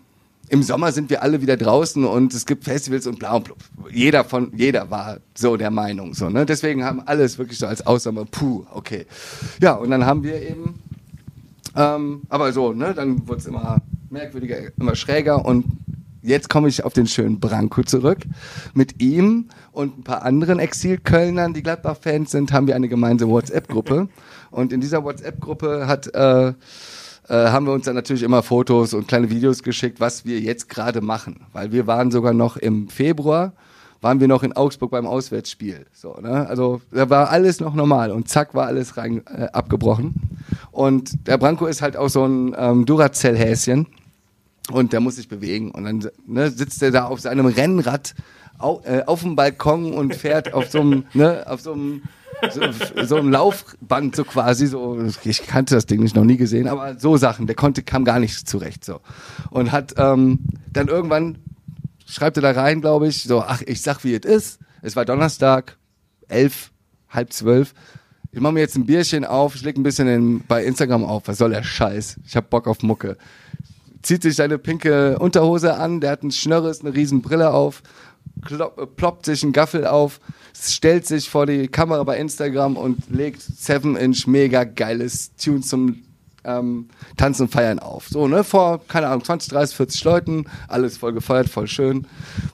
[0.50, 3.54] im Sommer sind wir alle wieder draußen und es gibt Festivals und bla und bla.
[3.90, 6.46] Jeder von, jeder war so der Meinung, so, ne?
[6.46, 9.06] Deswegen haben alles wirklich so als Aussommer, puh, okay.
[9.60, 10.80] Ja, und dann haben wir eben
[11.78, 15.64] ähm, aber so, ne, dann wurde es immer merkwürdiger, immer schräger und
[16.22, 18.18] jetzt komme ich auf den schönen Branko zurück.
[18.74, 24.08] Mit ihm und ein paar anderen Exil-Kölnern, die Gladbach-Fans sind, haben wir eine gemeinsame WhatsApp-Gruppe.
[24.50, 26.52] Und in dieser WhatsApp-Gruppe hat äh,
[27.28, 30.68] äh, haben wir uns dann natürlich immer Fotos und kleine Videos geschickt, was wir jetzt
[30.68, 31.46] gerade machen.
[31.52, 33.52] Weil wir waren sogar noch im Februar
[34.01, 35.86] waren wir noch in Augsburg beim Auswärtsspiel.
[35.92, 36.46] So, ne?
[36.49, 40.14] Also da war alles noch normal und zack war alles rein äh, abgebrochen.
[40.70, 43.86] Und der Branko ist halt auch so ein ähm, Duracell-Häschen
[44.70, 45.70] und der muss sich bewegen.
[45.72, 48.14] Und dann ne, sitzt er da auf seinem Rennrad
[48.59, 51.76] au, äh, auf dem Balkon und fährt auf so einem, ne, so
[53.05, 57.16] so, Laufband so quasi so ich kannte das Ding nicht noch nie gesehen aber so
[57.16, 59.01] Sachen der konnte kam gar nicht zurecht so
[59.51, 60.38] und hat ähm,
[60.72, 61.38] dann irgendwann
[62.09, 64.59] schreibt er da rein, glaube ich, so, ach, ich sag, wie es ist.
[64.82, 65.76] Es war Donnerstag,
[66.28, 66.70] elf,
[67.11, 67.74] halb zwölf.
[68.32, 71.24] Ich mache mir jetzt ein Bierchen auf, ich leg ein bisschen in, bei Instagram auf.
[71.26, 72.16] Was soll der Scheiß?
[72.26, 73.16] Ich hab Bock auf Mucke.
[74.02, 77.82] Zieht sich seine pinke Unterhose an, der hat ein Schnörres, eine riesen Brille auf,
[78.44, 80.20] klopp, ploppt sich ein Gaffel auf,
[80.54, 86.02] stellt sich vor die Kamera bei Instagram und legt 7-Inch mega geiles Tune zum
[86.45, 88.09] ähm, tanzen und feiern auf.
[88.09, 92.07] So, ne, vor, keine Ahnung, 20, 30, 40 Leuten, alles voll gefeiert, voll schön.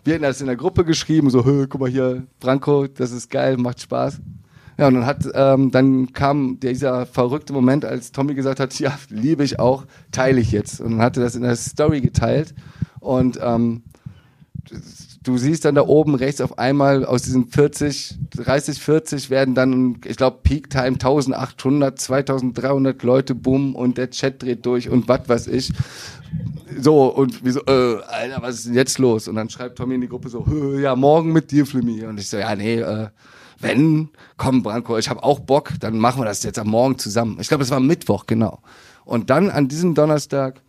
[0.04, 3.56] Wir hatten das in der Gruppe geschrieben, so, guck mal hier, Branko, das ist geil,
[3.56, 4.20] macht Spaß.
[4.76, 8.98] Ja, und dann hat, ähm, dann kam dieser verrückte Moment, als Tommy gesagt hat, ja,
[9.08, 10.80] liebe ich auch, teile ich jetzt.
[10.80, 12.54] Und dann hat er das in der Story geteilt
[12.98, 13.82] und ähm,
[15.24, 20.00] du siehst dann da oben rechts auf einmal aus diesen 40, 30, 40 werden dann,
[20.04, 25.28] ich glaube, Peak Time 1800, 2300 Leute, bumm, und der Chat dreht durch und was
[25.28, 25.72] weiß ich.
[26.78, 29.28] So, und wie so, äh, Alter, was ist denn jetzt los?
[29.28, 30.44] Und dann schreibt Tommy in die Gruppe so,
[30.78, 32.04] ja, morgen mit dir, Flimmy.
[32.04, 33.08] Und ich so, ja, nee, äh,
[33.60, 37.38] wenn, komm, Branko, ich habe auch Bock, dann machen wir das jetzt am Morgen zusammen.
[37.40, 38.60] Ich glaube, es war Mittwoch, genau.
[39.04, 40.60] Und dann an diesem Donnerstag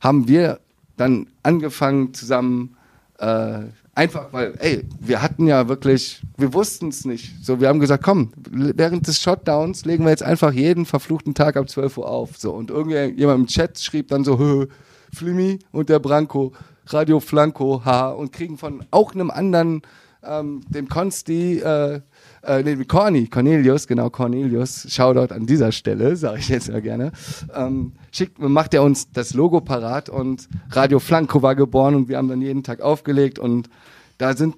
[0.00, 0.60] haben wir
[0.96, 2.76] dann angefangen zusammen
[3.18, 3.64] äh,
[3.98, 7.44] Einfach weil, ey, wir hatten ja wirklich, wir wussten es nicht.
[7.44, 11.56] So, wir haben gesagt, komm, während des Shutdowns legen wir jetzt einfach jeden verfluchten Tag
[11.56, 12.36] ab 12 Uhr auf.
[12.36, 14.66] So, und irgendjemand im Chat schrieb dann so, Hö,
[15.12, 16.52] Flimmy und der Branko,
[16.86, 19.82] Radio Flanco, ha, und kriegen von auch einem anderen,
[20.22, 22.00] ähm, dem Konsti, äh,
[22.42, 27.12] äh, nee, Corny, Cornelius, genau, Cornelius, Shoutout an dieser Stelle, sage ich jetzt ja gerne,
[27.54, 32.16] ähm, schickt, macht er uns das Logo parat und Radio Flanco war geboren und wir
[32.18, 33.68] haben dann jeden Tag aufgelegt und
[34.18, 34.56] da sind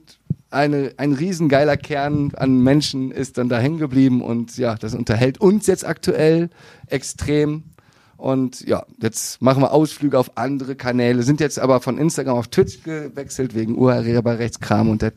[0.51, 5.41] eine, ein riesengeiler Kern an Menschen ist dann da hängen geblieben und ja, das unterhält
[5.41, 6.51] uns jetzt aktuell
[6.87, 7.65] extrem.
[8.17, 12.49] Und ja, jetzt machen wir Ausflüge auf andere Kanäle, sind jetzt aber von Instagram auf
[12.49, 15.13] Twitch gewechselt wegen Urheberrechtskram und der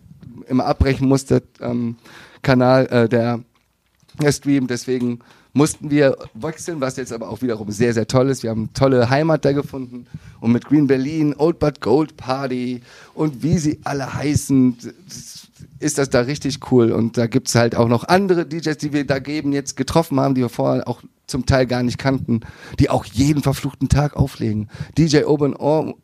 [0.47, 1.97] immer abbrechen musste, ähm,
[2.43, 3.39] Kanal, äh, der,
[4.21, 4.67] der Stream.
[4.67, 5.19] Deswegen
[5.53, 8.43] mussten wir wechseln, was jetzt aber auch wiederum sehr, sehr toll ist.
[8.43, 10.07] Wir haben tolle Heimat da gefunden
[10.39, 12.81] und mit Green Berlin, Old But Gold Party
[13.13, 14.77] und wie sie alle heißen,
[15.79, 16.91] ist das da richtig cool.
[16.91, 20.35] Und da gibt's halt auch noch andere DJs, die wir da geben, jetzt getroffen haben,
[20.35, 22.41] die wir vorher auch zum Teil gar nicht kannten,
[22.79, 24.69] die auch jeden verfluchten Tag auflegen.
[24.97, 25.95] DJ Urban O,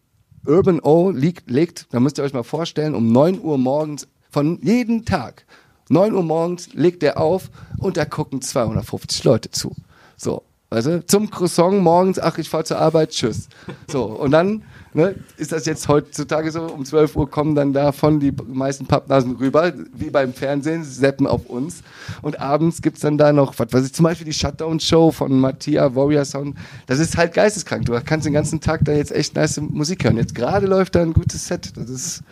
[0.45, 4.59] Urban O legt, legt, da müsst ihr euch mal vorstellen, um 9 Uhr morgens von
[4.61, 5.45] jeden Tag
[5.89, 9.75] 9 Uhr morgens legt er auf und da gucken 250 Leute zu.
[10.15, 10.43] So.
[10.71, 11.05] Weißt du?
[11.05, 13.49] Zum Croissant morgens, ach, ich fahr zur Arbeit, tschüss.
[13.87, 14.63] So, und dann
[14.93, 19.35] ne, ist das jetzt heutzutage so, um 12 Uhr kommen dann davon die meisten Pappnasen
[19.37, 21.81] rüber, wie beim Fernsehen, seppen auf uns.
[22.21, 25.95] Und abends gibt's dann da noch, was weiß ich, zum Beispiel die Shutdown-Show von Mattia
[25.95, 26.55] Warrior Sound.
[26.85, 27.85] Das ist halt geisteskrank.
[27.85, 30.17] Du kannst den ganzen Tag da jetzt echt nice Musik hören.
[30.17, 31.75] Jetzt gerade läuft da ein gutes Set.
[31.77, 32.23] Das ist,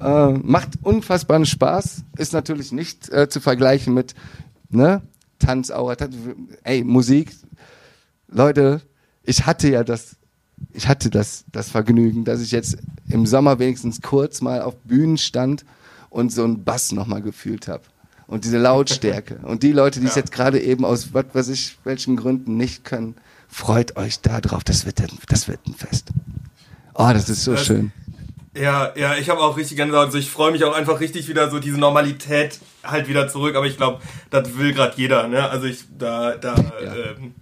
[0.00, 2.04] äh, macht unfassbaren Spaß.
[2.16, 4.14] Ist natürlich nicht äh, zu vergleichen mit,
[4.70, 5.02] ne,
[5.38, 6.16] Tanzaura, Tanz,
[6.62, 7.32] ey, Musik.
[8.32, 8.80] Leute,
[9.22, 10.16] ich hatte ja das
[10.72, 12.78] ich hatte das, das Vergnügen, dass ich jetzt
[13.08, 15.64] im Sommer wenigstens kurz mal auf Bühnen stand
[16.10, 17.82] und so einen Bass nochmal gefühlt habe.
[18.26, 19.36] Und diese Lautstärke.
[19.42, 22.84] Und die Leute, die es jetzt gerade eben aus was weiß ich, welchen Gründen nicht
[22.84, 23.14] können,
[23.48, 24.64] freut euch da drauf.
[24.64, 26.08] Das wird, das wird ein Fest.
[26.94, 27.92] Oh, das ist so das, schön.
[28.54, 31.50] Ja, ja, ich habe auch richtig gerne, also ich freue mich auch einfach richtig wieder
[31.50, 35.48] so diese Normalität halt wieder zurück, aber ich glaube, das will gerade jeder, ne?
[35.48, 36.94] Also ich da da ja.
[36.94, 37.34] ähm,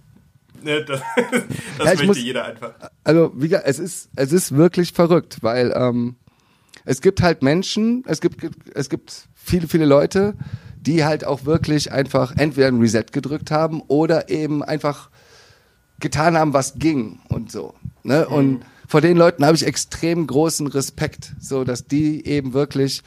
[0.63, 1.39] Ne, das, das
[1.79, 2.73] ja, möchte muss, jeder einfach.
[3.03, 6.15] Also, wie gesagt, es ist, es ist wirklich verrückt, weil ähm,
[6.85, 8.37] es gibt halt Menschen, es gibt,
[8.75, 10.35] es gibt viele, viele Leute,
[10.79, 15.09] die halt auch wirklich einfach entweder ein Reset gedrückt haben oder eben einfach
[15.99, 17.75] getan haben, was ging und so.
[18.03, 18.25] Ne?
[18.27, 18.35] Mhm.
[18.35, 23.03] Und vor den Leuten habe ich extrem großen Respekt, so dass die eben wirklich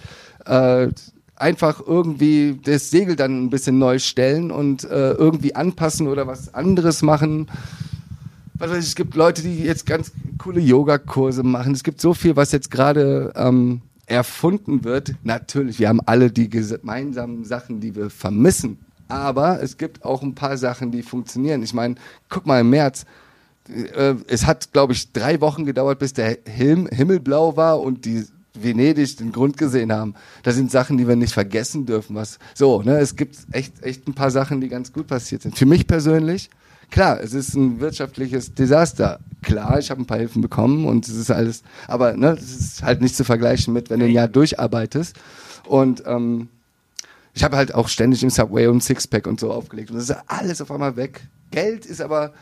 [0.46, 0.88] äh,
[1.36, 6.54] einfach irgendwie das Segel dann ein bisschen neu stellen und äh, irgendwie anpassen oder was
[6.54, 7.48] anderes machen.
[8.54, 11.72] Was weiß ich, es gibt Leute, die jetzt ganz coole Yogakurse machen.
[11.72, 15.14] Es gibt so viel, was jetzt gerade ähm, erfunden wird.
[15.24, 18.78] Natürlich, wir haben alle die gemeinsamen Sachen, die wir vermissen.
[19.08, 21.62] Aber es gibt auch ein paar Sachen, die funktionieren.
[21.62, 21.96] Ich meine,
[22.28, 23.06] guck mal im März.
[23.68, 28.24] Äh, es hat, glaube ich, drei Wochen gedauert, bis der Himmel blau war und die
[28.54, 30.14] Venedig den Grund gesehen haben.
[30.42, 32.14] Das sind Sachen, die wir nicht vergessen dürfen.
[32.14, 32.98] Was so, ne?
[32.98, 35.58] Es gibt echt, echt ein paar Sachen, die ganz gut passiert sind.
[35.58, 36.50] Für mich persönlich,
[36.90, 39.18] klar, es ist ein wirtschaftliches Desaster.
[39.42, 42.82] Klar, ich habe ein paar Hilfen bekommen und es ist alles, aber ne, das ist
[42.82, 45.16] halt nicht zu vergleichen mit, wenn du ein Jahr durcharbeitest.
[45.66, 46.48] Und ähm,
[47.34, 49.90] ich habe halt auch ständig im Subway und Sixpack und so aufgelegt.
[49.90, 51.26] Und das ist alles auf einmal weg.
[51.50, 52.32] Geld ist aber,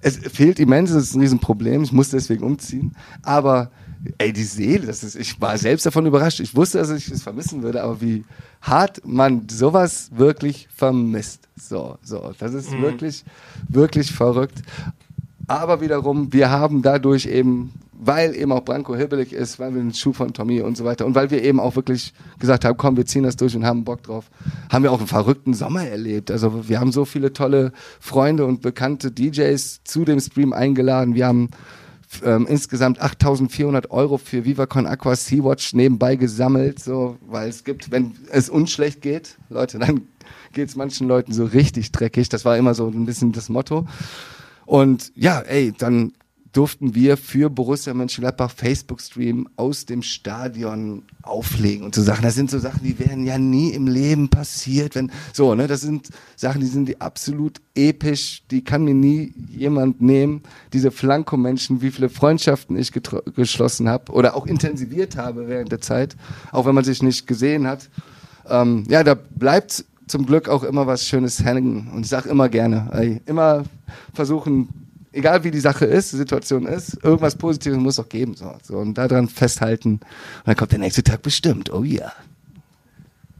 [0.00, 1.84] es fehlt immens, das ist ein Riesenproblem.
[1.84, 2.96] Ich muss deswegen umziehen.
[3.22, 3.70] Aber
[4.18, 6.40] ey, die Seele, das ist, ich war selbst davon überrascht.
[6.40, 8.24] Ich wusste, dass ich es vermissen würde, aber wie
[8.62, 11.48] hart man sowas wirklich vermisst.
[11.56, 12.82] So, so, das ist mhm.
[12.82, 13.24] wirklich,
[13.68, 14.62] wirklich verrückt.
[15.46, 19.92] Aber wiederum, wir haben dadurch eben, weil eben auch Branko hibbelig ist, weil wir den
[19.92, 22.96] Schuh von Tommy und so weiter und weil wir eben auch wirklich gesagt haben, komm,
[22.96, 24.30] wir ziehen das durch und haben Bock drauf,
[24.70, 26.30] haben wir auch einen verrückten Sommer erlebt.
[26.30, 31.14] Also wir haben so viele tolle Freunde und bekannte DJs zu dem Stream eingeladen.
[31.14, 31.50] Wir haben
[32.24, 38.14] ähm, insgesamt 8.400 Euro für VivaCon Aqua Sea-Watch nebenbei gesammelt, so, weil es gibt, wenn
[38.30, 40.02] es uns schlecht geht, Leute, dann
[40.52, 42.28] geht es manchen Leuten so richtig dreckig.
[42.28, 43.86] Das war immer so ein bisschen das Motto.
[44.66, 46.12] Und ja, ey, dann
[46.52, 52.22] durften wir für Borussia Mönchengladbach Facebook-Stream aus dem Stadion auflegen und so Sachen.
[52.22, 55.82] Das sind so Sachen, die wären ja nie im Leben passiert, wenn so, ne, das
[55.82, 60.42] sind Sachen, die sind die absolut episch, die kann mir nie jemand nehmen.
[60.72, 66.16] Diese Flanko-Menschen, wie viele Freundschaften ich geschlossen habe oder auch intensiviert habe während der Zeit,
[66.50, 67.88] auch wenn man sich nicht gesehen hat.
[68.48, 72.48] Ähm, ja, da bleibt zum Glück auch immer was Schönes hängen und ich sag immer
[72.48, 73.62] gerne, ey, immer
[74.12, 78.34] versuchen egal wie die Sache ist, die Situation ist, irgendwas Positives muss es doch geben.
[78.34, 79.94] So, so und daran festhalten.
[79.94, 80.02] Und
[80.46, 81.72] dann kommt der nächste Tag bestimmt.
[81.72, 82.12] Oh ja.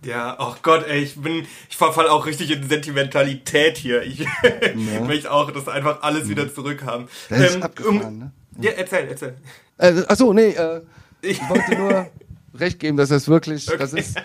[0.03, 4.03] Ja, oh Gott, ey, ich bin, ich verfall auch richtig in Sentimentalität hier.
[4.03, 5.01] Ich ja.
[5.07, 6.29] möchte auch das einfach alles ja.
[6.31, 7.07] wieder zurückhaben.
[7.29, 8.33] Das ist ähm, abgefahren, um, ne?
[8.61, 9.35] Ja, erzähl, erzähl.
[9.77, 10.81] Äh, achso, nee, äh,
[11.23, 12.07] ich wollte nur
[12.55, 13.79] recht geben, dass das wirklich, okay.
[13.79, 14.17] das ist,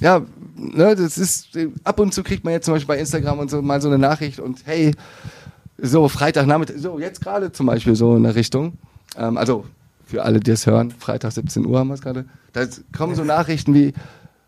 [0.00, 0.20] ja,
[0.56, 1.48] ne, das ist,
[1.84, 3.98] ab und zu kriegt man jetzt zum Beispiel bei Instagram und so mal so eine
[3.98, 4.92] Nachricht und hey,
[5.84, 8.74] so Freitagnachmittag, so jetzt gerade zum Beispiel so in der Richtung.
[9.16, 9.64] Ähm, also
[10.06, 12.24] für alle, die es hören, Freitag 17 Uhr haben wir es gerade.
[12.52, 12.66] Da
[12.96, 13.92] kommen so Nachrichten wie,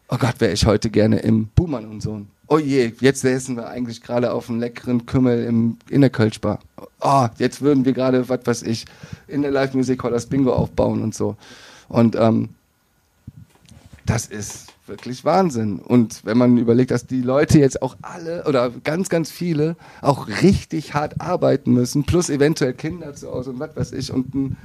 [0.08, 2.28] oh Gott, wäre ich heute gerne im Buhmann und Sohn.
[2.48, 6.60] Oh je, jetzt essen wir eigentlich gerade auf einem leckeren Kümmel im, in der Kölschbar.
[7.00, 8.84] Oh, jetzt würden wir gerade, was weiß ich,
[9.26, 11.36] in der Live Music Hall das Bingo aufbauen und so.
[11.88, 12.50] Und ähm,
[14.04, 15.78] das ist wirklich Wahnsinn.
[15.78, 20.28] Und wenn man überlegt, dass die Leute jetzt auch alle oder ganz, ganz viele auch
[20.42, 24.56] richtig hart arbeiten müssen, plus eventuell Kinder zu Hause und was weiß ich, und eine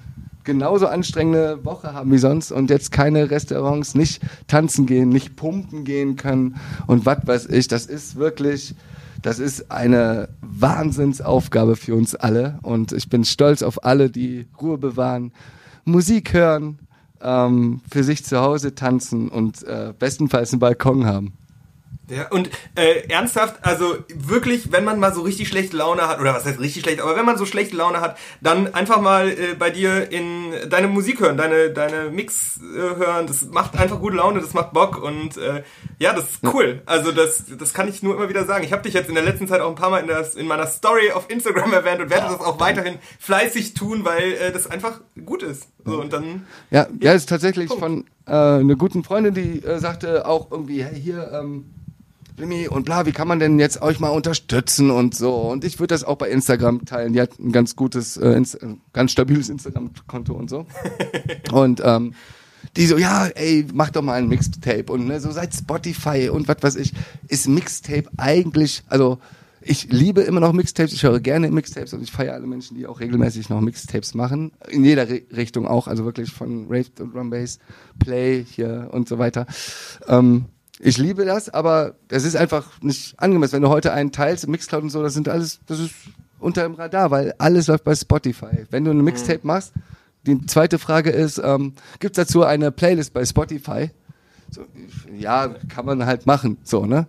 [0.43, 5.83] genauso anstrengende Woche haben wie sonst und jetzt keine Restaurants, nicht tanzen gehen, nicht pumpen
[5.83, 6.55] gehen können
[6.87, 8.75] und was weiß ich, das ist wirklich,
[9.21, 14.77] das ist eine Wahnsinnsaufgabe für uns alle und ich bin stolz auf alle, die Ruhe
[14.77, 15.31] bewahren,
[15.85, 16.79] Musik hören,
[17.23, 21.33] ähm, für sich zu Hause tanzen und äh, bestenfalls einen Balkon haben.
[22.11, 26.33] Ja, und äh, ernsthaft, also wirklich, wenn man mal so richtig schlechte Laune hat, oder
[26.33, 29.55] was heißt richtig schlecht, aber wenn man so schlechte Laune hat, dann einfach mal äh,
[29.57, 34.17] bei dir in deine Musik hören, deine, deine Mix äh, hören, das macht einfach gute
[34.17, 35.63] Laune, das macht Bock und äh,
[35.99, 36.81] ja, das ist cool.
[36.85, 38.65] Also das, das kann ich nur immer wieder sagen.
[38.65, 40.47] Ich habe dich jetzt in der letzten Zeit auch ein paar Mal in, das, in
[40.47, 44.67] meiner Story auf Instagram erwähnt und werde das auch weiterhin fleißig tun, weil äh, das
[44.67, 45.69] einfach gut ist.
[45.85, 47.83] So, und dann, ja, ja, ist tatsächlich Punkt.
[47.83, 51.65] von äh, einer guten Freundin, die äh, sagte auch irgendwie, hey, hier, ähm,
[52.69, 55.35] und bla, wie kann man denn jetzt euch mal unterstützen und so.
[55.35, 57.13] Und ich würde das auch bei Instagram teilen.
[57.13, 58.57] Die hat ein ganz gutes, äh, Inst
[58.93, 60.65] ganz stabiles Instagram-Konto und so.
[61.51, 62.15] und ähm,
[62.77, 66.47] die so, ja, ey, mach doch mal ein Mixtape und ne, so seit Spotify und
[66.47, 66.93] was weiß ich,
[67.27, 69.19] ist Mixtape eigentlich, also
[69.61, 72.87] ich liebe immer noch Mixtapes, ich höre gerne Mixtapes und ich feiere alle Menschen, die
[72.87, 74.51] auch regelmäßig noch Mixtapes machen.
[74.69, 77.59] In jeder Re Richtung auch, also wirklich von Rave und Drum Bass,
[77.99, 79.45] Play hier und so weiter.
[80.07, 80.45] Ähm,
[80.79, 83.53] ich liebe das, aber es ist einfach nicht angemessen.
[83.53, 85.93] Wenn du heute einen teilst, Mixcloud und so, das sind alles, das ist
[86.39, 88.65] unter dem Radar, weil alles läuft bei Spotify.
[88.71, 89.47] Wenn du eine Mixtape mhm.
[89.47, 89.73] machst,
[90.25, 93.91] die zweite Frage ist, ähm, gibt es dazu eine Playlist bei Spotify?
[94.51, 94.65] So,
[95.17, 97.07] ja, kann man halt machen, so, ne?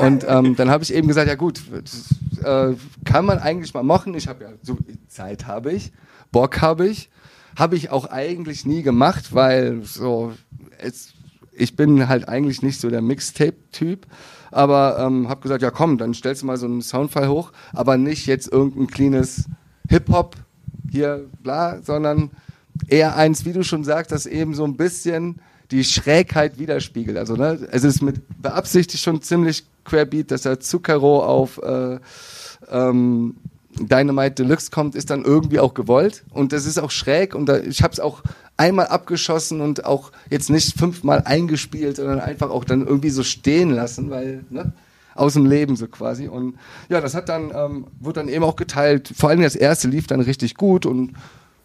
[0.00, 2.14] Und ähm, dann habe ich eben gesagt, ja gut, das,
[2.44, 4.14] äh, kann man eigentlich mal machen.
[4.14, 4.78] Ich habe ja, so
[5.08, 5.92] Zeit habe ich,
[6.30, 7.10] Bock habe ich,
[7.56, 10.32] habe ich auch eigentlich nie gemacht, weil so,
[10.78, 11.14] es,
[11.52, 14.06] ich bin halt eigentlich nicht so der Mixtape-Typ,
[14.52, 17.96] aber ähm, habe gesagt, ja komm, dann stellst du mal so einen Soundfile hoch, aber
[17.96, 19.44] nicht jetzt irgendein cleanes
[19.88, 20.36] Hip-Hop
[20.90, 22.30] hier, bla, sondern
[22.88, 25.40] eher eins, wie du schon sagst, das eben so ein bisschen
[25.70, 27.16] die Schrägheit widerspiegelt.
[27.16, 31.98] Also ne, es ist mit beabsichtigt schon ziemlich querbeat, dass er Zucchero auf äh,
[32.70, 33.36] ähm,
[33.78, 37.58] Dynamite Deluxe kommt, ist dann irgendwie auch gewollt und das ist auch schräg und da,
[37.58, 38.22] ich habe es auch
[38.56, 43.70] einmal abgeschossen und auch jetzt nicht fünfmal eingespielt, sondern einfach auch dann irgendwie so stehen
[43.70, 44.72] lassen, weil ne,
[45.16, 46.56] aus dem Leben so quasi und
[46.88, 49.12] ja, das hat dann ähm, wurde dann eben auch geteilt.
[49.16, 51.14] Vor allem das erste lief dann richtig gut und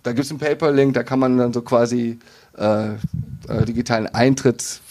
[0.03, 2.17] da gibt es einen Paperlink, da kann man dann so quasi
[2.57, 4.81] äh, äh, digitalen Eintritt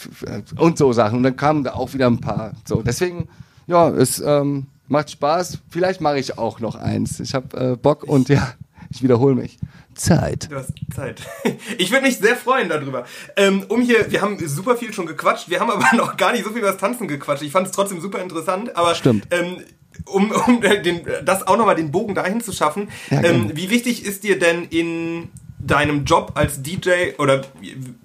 [0.56, 1.18] und so Sachen.
[1.18, 2.52] Und dann kamen da auch wieder ein paar.
[2.64, 3.28] So, deswegen,
[3.66, 5.59] ja, es ähm, macht Spaß.
[5.68, 7.20] Vielleicht mache ich auch noch eins.
[7.20, 8.54] Ich habe äh, Bock und ja,
[8.90, 9.59] ich wiederhole mich.
[9.94, 10.50] Zeit.
[10.50, 11.20] Du hast Zeit.
[11.76, 13.04] Ich würde mich sehr freuen darüber.
[13.36, 16.44] Ähm, um hier, wir haben super viel schon gequatscht, wir haben aber noch gar nicht
[16.44, 17.42] so viel über das Tanzen gequatscht.
[17.42, 19.26] Ich fand es trotzdem super interessant, aber Stimmt.
[19.30, 19.62] Ähm,
[20.06, 24.04] um, um den, das auch nochmal den Bogen dahin zu schaffen, ja, ähm, wie wichtig
[24.04, 27.42] ist dir denn in deinem Job als DJ oder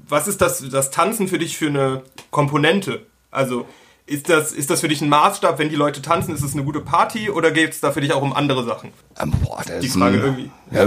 [0.08, 3.06] was ist das, das Tanzen für dich für eine Komponente?
[3.32, 3.66] Also
[4.06, 6.64] ist das, ist das für dich ein Maßstab, wenn die Leute tanzen, ist es eine
[6.64, 8.90] gute Party oder geht es da für dich auch um andere Sachen?
[9.20, 10.52] Ähm, boah, das die Frage ein, irgendwie.
[10.72, 10.86] Ja,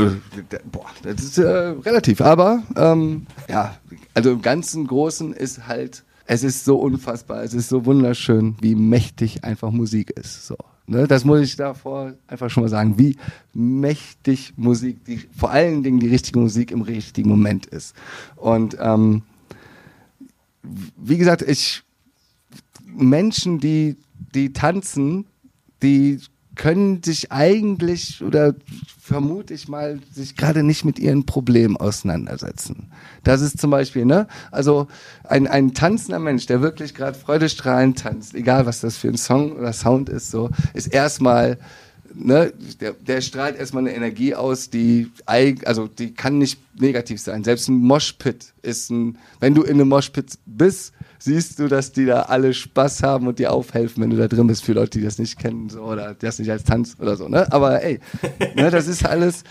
[0.71, 3.77] boah, das ist äh, relativ, aber ähm, ja,
[4.15, 8.75] also im ganzen Großen ist halt, es ist so unfassbar, es ist so wunderschön, wie
[8.75, 10.47] mächtig einfach Musik ist.
[10.47, 10.57] So.
[10.89, 13.17] Ne, das muss ich davor einfach schon mal sagen, wie
[13.53, 17.97] mächtig Musik, die, vor allen Dingen die richtige Musik im richtigen Moment ist.
[18.37, 19.23] Und ähm,
[20.97, 21.83] wie gesagt, ich
[22.85, 23.97] Menschen, die
[24.35, 25.27] die tanzen,
[25.83, 26.21] die
[26.57, 28.55] können sich eigentlich oder
[29.01, 32.91] vermute ich mal sich gerade nicht mit ihren Problemen auseinandersetzen.
[33.23, 34.27] Das ist zum Beispiel, ne?
[34.51, 34.89] Also
[35.25, 39.53] ein, ein tanzender Mensch, der wirklich gerade freudestrahlend tanzt, egal was das für ein Song
[39.53, 41.59] oder Sound ist, so, ist erstmal
[42.19, 42.51] Ne,
[42.81, 47.45] der, der strahlt erstmal eine Energie aus, die also die kann nicht negativ sein.
[47.45, 52.07] Selbst ein Moshpit ist ein, wenn du in einem Moshpit bist, siehst du, dass die
[52.07, 55.05] da alle Spaß haben und dir aufhelfen, wenn du da drin bist, für Leute, die
[55.05, 57.29] das nicht kennen so, oder das nicht als Tanz oder so.
[57.29, 57.53] Ne?
[57.53, 58.01] Aber ey,
[58.55, 59.45] ne, das ist alles.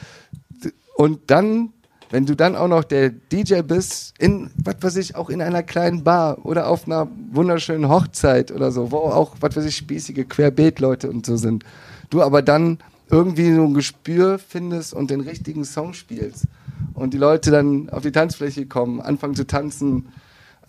[0.96, 1.72] Und dann,
[2.10, 5.62] wenn du dann auch noch der DJ bist, in, was weiß ich, auch in einer
[5.62, 10.26] kleinen Bar oder auf einer wunderschönen Hochzeit oder so, wo auch, was weiß ich, spießige
[10.26, 11.64] Querbeet-Leute und so sind,
[12.10, 12.80] du aber dann
[13.10, 16.46] irgendwie so ein Gespür findest und den richtigen Song spielst
[16.94, 20.08] und die Leute dann auf die Tanzfläche kommen, anfangen zu tanzen,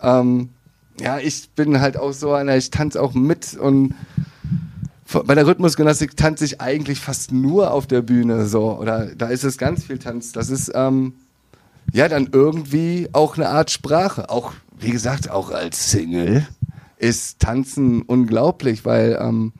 [0.01, 0.49] ähm,
[0.99, 3.95] ja, ich bin halt auch so einer, ich tanze auch mit und
[5.25, 9.43] bei der Rhythmusgymnastik tanze ich eigentlich fast nur auf der Bühne so oder da ist
[9.43, 10.33] es ganz viel Tanz.
[10.33, 11.13] Das ist ähm,
[11.93, 14.29] ja dann irgendwie auch eine Art Sprache.
[14.29, 16.45] Auch wie gesagt, auch als Single
[16.97, 19.53] ist Tanzen unglaublich, weil ähm,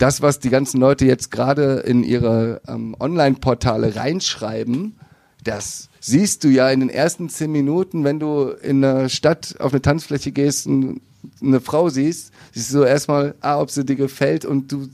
[0.00, 4.98] das, was die ganzen Leute jetzt gerade in ihre ähm, Online-Portale reinschreiben,
[5.44, 9.72] das siehst du ja in den ersten zehn Minuten, wenn du in einer Stadt auf
[9.72, 11.02] eine Tanzfläche gehst und
[11.42, 14.88] eine Frau siehst, siehst du erstmal, ah, ob sie dir gefällt und du,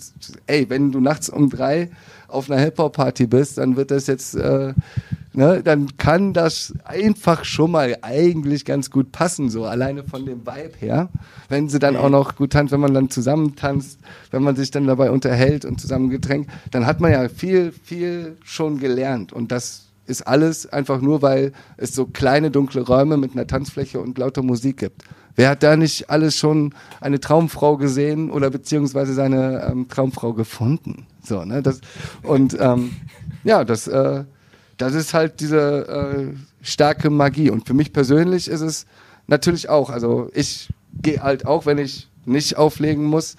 [0.49, 1.89] ey, wenn du nachts um drei
[2.29, 4.75] auf einer Hip-Hop-Party bist, dann wird das jetzt äh,
[5.37, 10.41] ne, dann kann das einfach schon mal eigentlich ganz gut passen, so alleine von dem
[10.47, 11.09] Vibe her.
[11.49, 14.01] Wenn sie dann auch noch gut tanzt, wenn man dann zusammen tanzt,
[14.31, 18.37] wenn man sich dann dabei unterhält und zusammen getränkt, dann hat man ja viel, viel
[18.43, 19.33] schon gelernt.
[19.33, 24.01] Und das ist alles einfach nur, weil es so kleine dunkle Räume mit einer Tanzfläche
[24.01, 25.03] und lauter Musik gibt.
[25.35, 31.07] Wer hat da nicht alles schon eine Traumfrau gesehen oder beziehungsweise seine ähm, Traumfrau gefunden?
[31.23, 31.63] So, ne?
[31.63, 31.81] Das,
[32.23, 32.97] und ähm,
[33.45, 34.25] ja, das, äh,
[34.79, 37.51] das ist halt diese äh, starke Magie.
[37.51, 38.87] Und für mich persönlich ist es
[39.27, 40.71] natürlich auch, also ich
[41.03, 43.37] gehe halt auch, wenn ich nicht auflegen muss,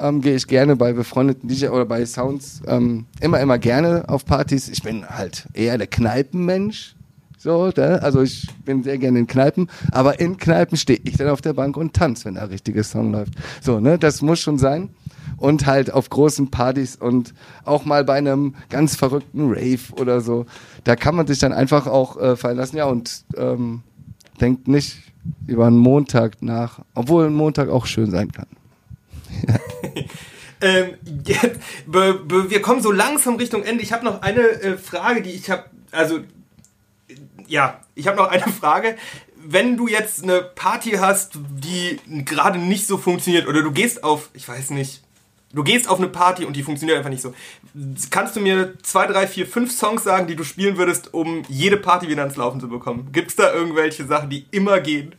[0.00, 4.24] ähm, gehe ich gerne bei befreundeten DJ oder bei Sounds ähm, immer, immer gerne auf
[4.24, 4.68] Partys.
[4.68, 6.94] Ich bin halt eher der Kneipenmensch.
[7.38, 8.02] So, ne?
[8.02, 11.54] also ich bin sehr gerne in Kneipen, aber in Kneipen stehe ich dann auf der
[11.54, 13.32] Bank und tanze, wenn der richtige Song läuft.
[13.62, 14.90] So, ne, das muss schon sein.
[15.38, 17.32] Und halt auf großen Partys und
[17.64, 20.44] auch mal bei einem ganz verrückten Rave oder so.
[20.84, 22.76] Da kann man sich dann einfach auch äh, fallen lassen.
[22.76, 23.80] Ja, und ähm,
[24.38, 24.98] denkt nicht
[25.46, 28.48] über einen Montag nach, obwohl ein Montag auch schön sein kann.
[30.60, 33.82] ähm, jetzt, wir kommen so langsam Richtung Ende.
[33.82, 36.20] Ich habe noch eine äh, Frage, die ich habe, also
[37.46, 38.96] ja, ich habe noch eine Frage.
[39.42, 44.30] Wenn du jetzt eine Party hast, die gerade nicht so funktioniert, oder du gehst auf,
[44.34, 45.02] ich weiß nicht,
[45.52, 47.34] du gehst auf eine Party und die funktioniert einfach nicht so.
[48.10, 51.78] Kannst du mir zwei, drei, vier, fünf Songs sagen, die du spielen würdest, um jede
[51.78, 53.08] Party wieder ans Laufen zu bekommen?
[53.12, 55.14] Gibt es da irgendwelche Sachen, die immer gehen?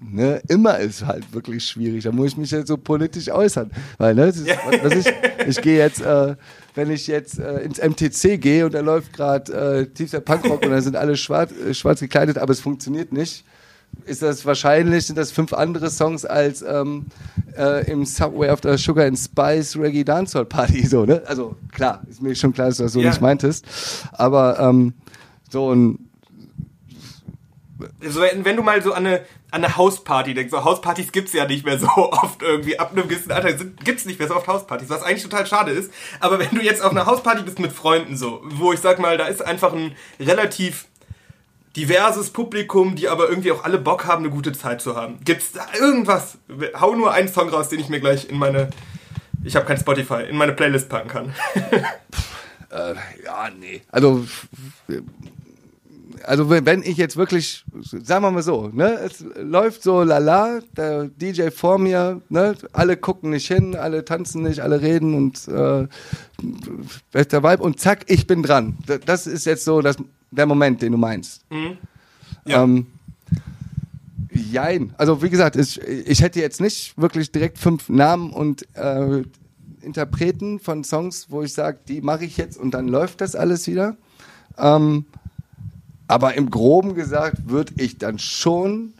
[0.00, 2.04] Ne, immer ist halt wirklich schwierig.
[2.04, 3.70] Da muss ich mich jetzt so politisch äußern.
[3.98, 4.46] Weil, ne, ist,
[4.82, 5.06] was ich,
[5.46, 6.36] ich gehe jetzt, äh,
[6.74, 10.70] wenn ich jetzt äh, ins MTC gehe und da läuft gerade äh, tiefster Punkrock und
[10.70, 13.44] da sind alle schwarz, äh, schwarz gekleidet, aber es funktioniert nicht,
[14.04, 17.06] ist das wahrscheinlich, sind das fünf andere Songs als ähm,
[17.56, 20.86] äh, im Subway auf der Sugar and Spice Reggae Dancehall Party.
[20.86, 21.22] So, ne?
[21.26, 23.10] Also klar, ist mir schon klar, dass du das so ja.
[23.10, 23.66] nicht meintest.
[24.12, 24.94] Aber ähm,
[25.50, 26.07] so ein
[28.00, 29.20] so, wenn du mal so an eine,
[29.50, 33.08] an eine Hausparty denkst, so Hauspartys gibt's ja nicht mehr so oft irgendwie, ab einem
[33.08, 33.52] gewissen Alter
[33.84, 35.92] gibt's nicht mehr so oft Hauspartys, was eigentlich total schade ist.
[36.20, 39.16] Aber wenn du jetzt auf einer Hausparty bist mit Freunden so, wo ich sag mal,
[39.16, 40.86] da ist einfach ein relativ
[41.76, 45.18] diverses Publikum, die aber irgendwie auch alle Bock haben, eine gute Zeit zu haben.
[45.24, 46.38] Gibt's da irgendwas?
[46.80, 48.70] Hau nur einen Song raus, den ich mir gleich in meine,
[49.44, 51.34] ich habe kein Spotify, in meine Playlist packen kann.
[52.70, 53.82] äh, ja, nee.
[53.92, 54.26] Also
[56.24, 61.08] also wenn ich jetzt wirklich, sagen wir mal so, ne, es läuft so lala, der
[61.08, 65.86] DJ vor mir, ne, alle gucken nicht hin, alle tanzen nicht, alle reden und äh,
[67.12, 68.76] bester Vibe und zack, ich bin dran.
[69.06, 69.96] Das ist jetzt so das,
[70.30, 71.42] der Moment, den du meinst.
[71.50, 71.78] Mhm.
[72.46, 72.62] Ja.
[72.62, 72.86] Ähm,
[74.30, 74.94] jein.
[74.98, 79.22] Also wie gesagt, ich, ich hätte jetzt nicht wirklich direkt fünf Namen und äh,
[79.80, 83.66] Interpreten von Songs, wo ich sage, die mache ich jetzt und dann läuft das alles
[83.66, 83.96] wieder.
[84.58, 85.06] Ähm,
[86.08, 88.94] aber im Groben gesagt würde ich dann schon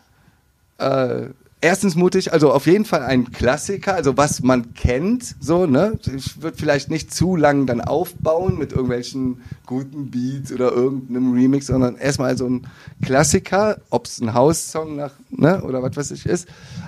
[0.78, 1.28] äh,
[1.60, 5.98] erstens mutig, also auf jeden Fall ein Klassiker, also was man kennt, so, ne?
[6.14, 11.66] Ich würde vielleicht nicht zu lang dann aufbauen mit irgendwelchen guten Beats oder irgendeinem Remix,
[11.66, 12.66] sondern erstmal so ein
[13.02, 16.46] Klassiker, ob es ein House-Song nach, ne, oder was weiß ich ist,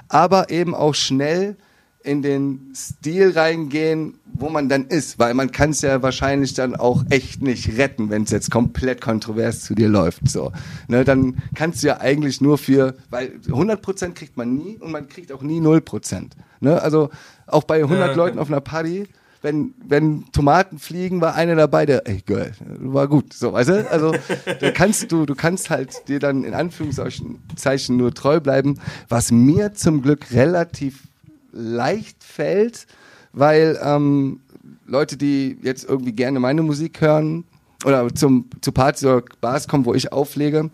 [0.09, 1.57] aber eben auch schnell
[2.03, 6.75] in den Stil reingehen, wo man dann ist, weil man kann es ja wahrscheinlich dann
[6.75, 10.29] auch echt nicht retten, wenn es jetzt komplett kontrovers zu dir läuft.
[10.29, 10.53] So,
[10.89, 15.09] ne, dann kannst du ja eigentlich nur für, weil 100% kriegt man nie und man
[15.09, 16.31] kriegt auch nie 0%.
[16.61, 16.81] Ne?
[16.81, 17.11] Also
[17.47, 19.07] auch bei 100 ja, Leuten auf einer Party,
[19.43, 23.91] wenn, wenn Tomaten fliegen, war einer dabei, der, ey, geil, war gut, so, weißt du?
[23.91, 24.15] Also,
[24.61, 28.79] da kannst du, du kannst halt dir dann in Anführungszeichen nur treu bleiben,
[29.09, 31.05] was mir zum Glück relativ
[31.53, 32.87] leicht fällt,
[33.33, 34.41] weil ähm,
[34.87, 37.45] Leute, die jetzt irgendwie gerne meine Musik hören
[37.85, 40.71] oder zum, zu Partys oder Bars kommen, wo ich auflege,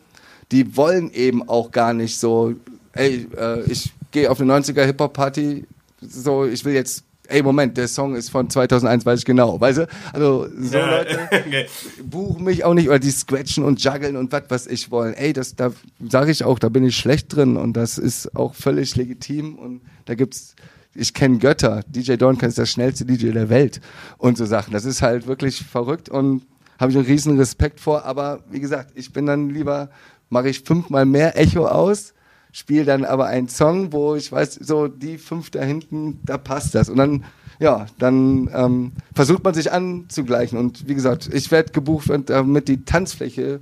[0.52, 2.54] die wollen eben auch gar nicht so,
[2.92, 5.66] ey, äh, ich gehe auf eine 90er Hip-Hop-Party,
[6.00, 9.78] so, ich will jetzt ey, Moment, der Song ist von 2001, weiß ich genau, weißt
[9.78, 9.88] du?
[10.12, 11.66] Also, so ja, Leute okay.
[12.02, 15.14] buchen mich auch nicht, oder die scratchen und juggeln und was, was ich wollen.
[15.14, 15.72] Ey, das, da
[16.08, 19.80] sage ich auch, da bin ich schlecht drin und das ist auch völlig legitim und
[20.04, 20.54] da gibt's,
[20.94, 23.80] ich kenne Götter, DJ Dornkan ist der schnellste DJ der Welt
[24.18, 24.72] und so Sachen.
[24.72, 26.42] Das ist halt wirklich verrückt und
[26.78, 29.90] habe ich einen riesen Respekt vor, aber wie gesagt, ich bin dann lieber,
[30.28, 32.14] mache ich fünfmal mehr Echo aus,
[32.56, 36.74] spiele dann aber einen Song, wo ich weiß, so die fünf da hinten, da passt
[36.74, 36.88] das.
[36.88, 37.24] Und dann,
[37.58, 40.58] ja, dann ähm, versucht man sich anzugleichen.
[40.58, 43.60] Und wie gesagt, ich werde gebucht, damit die Tanzfläche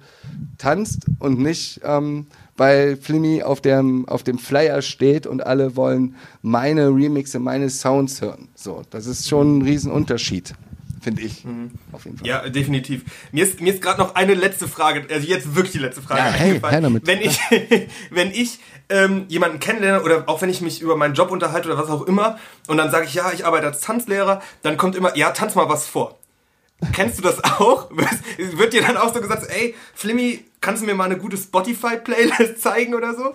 [0.58, 2.26] tanzt und nicht ähm,
[2.56, 8.20] weil Flimmy auf dem, auf dem Flyer steht und alle wollen meine Remixe, meine Sounds
[8.20, 8.48] hören.
[8.54, 10.54] So, das ist schon ein Riesenunterschied,
[11.00, 11.44] finde ich.
[11.44, 11.72] Mhm.
[11.92, 12.26] Auf jeden Fall.
[12.26, 13.04] Ja, definitiv.
[13.32, 16.20] Mir ist, mir ist gerade noch eine letzte Frage, also jetzt wirklich die letzte Frage
[16.20, 17.06] ja, hey, hey damit.
[17.06, 17.38] Wenn ich,
[18.10, 21.78] wenn ich ähm, jemanden kennenlerne oder auch wenn ich mich über meinen Job unterhalte oder
[21.78, 25.16] was auch immer und dann sage ich, ja, ich arbeite als Tanzlehrer, dann kommt immer,
[25.16, 26.18] ja, tanz mal was vor.
[26.92, 27.90] Kennst du das auch?
[28.36, 32.60] Wird dir dann auch so gesagt, ey, Flimmy, kannst du mir mal eine gute Spotify-Playlist
[32.60, 33.34] zeigen oder so?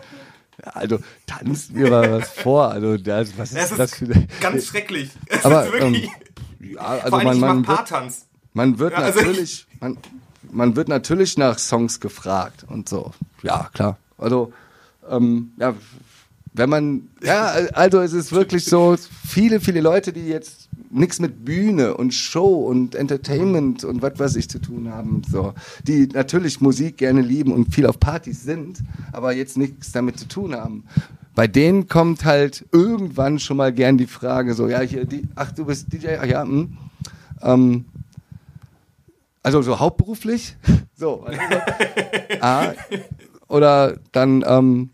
[0.61, 2.69] Also tanzt mir mal was vor.
[2.69, 4.07] Also das, was ist, ist das für
[4.41, 5.09] ganz schrecklich.
[5.27, 6.09] Es Aber ähm,
[6.59, 8.25] ja, also Vor allem, man, man Paartanz.
[8.53, 9.97] Man wird ja, also natürlich, man,
[10.51, 13.13] man wird natürlich nach Songs gefragt und so.
[13.41, 13.97] Ja, klar.
[14.17, 14.51] Also
[15.09, 15.75] ähm, ja,
[16.53, 18.95] wenn man, ja, also es ist wirklich so,
[19.27, 24.35] viele, viele Leute, die jetzt nichts mit Bühne und Show und Entertainment und was weiß
[24.35, 25.53] ich zu tun haben, so,
[25.83, 28.79] die natürlich Musik gerne lieben und viel auf Partys sind,
[29.11, 30.85] aber jetzt nichts damit zu tun haben.
[31.35, 35.51] Bei denen kommt halt irgendwann schon mal gern die Frage so, ja, hier, die, ach,
[35.51, 36.77] du bist DJ, ach ja, hm,
[37.41, 37.85] ähm,
[39.43, 40.57] also so hauptberuflich,
[40.95, 41.39] so, also,
[42.41, 42.73] ah,
[43.47, 44.89] oder dann, ähm,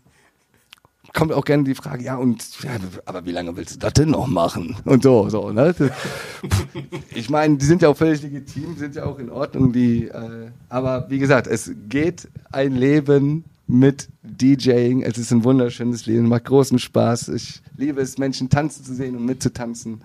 [1.16, 2.72] kommt auch gerne die Frage, ja, und ja,
[3.06, 4.76] aber wie lange willst du das denn noch machen?
[4.84, 5.74] Und so, so, ne?
[7.14, 10.50] Ich meine, die sind ja auch völlig legitim, sind ja auch in Ordnung, die, äh,
[10.68, 15.02] aber wie gesagt, es geht ein Leben mit DJing.
[15.02, 17.30] Es ist ein wunderschönes Leben, macht großen Spaß.
[17.30, 20.02] Ich liebe es, Menschen tanzen zu sehen und mitzutanzen.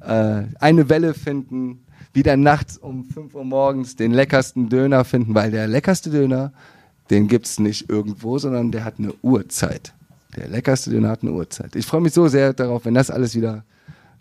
[0.00, 5.50] Äh, eine Welle finden, wieder nachts um 5 Uhr morgens den leckersten Döner finden, weil
[5.50, 6.52] der leckerste Döner,
[7.10, 9.92] den gibt es nicht irgendwo, sondern der hat eine Uhrzeit.
[10.36, 11.76] Der leckerste Döner hat eine Uhrzeit.
[11.76, 13.64] Ich freue mich so sehr darauf, wenn das alles wieder,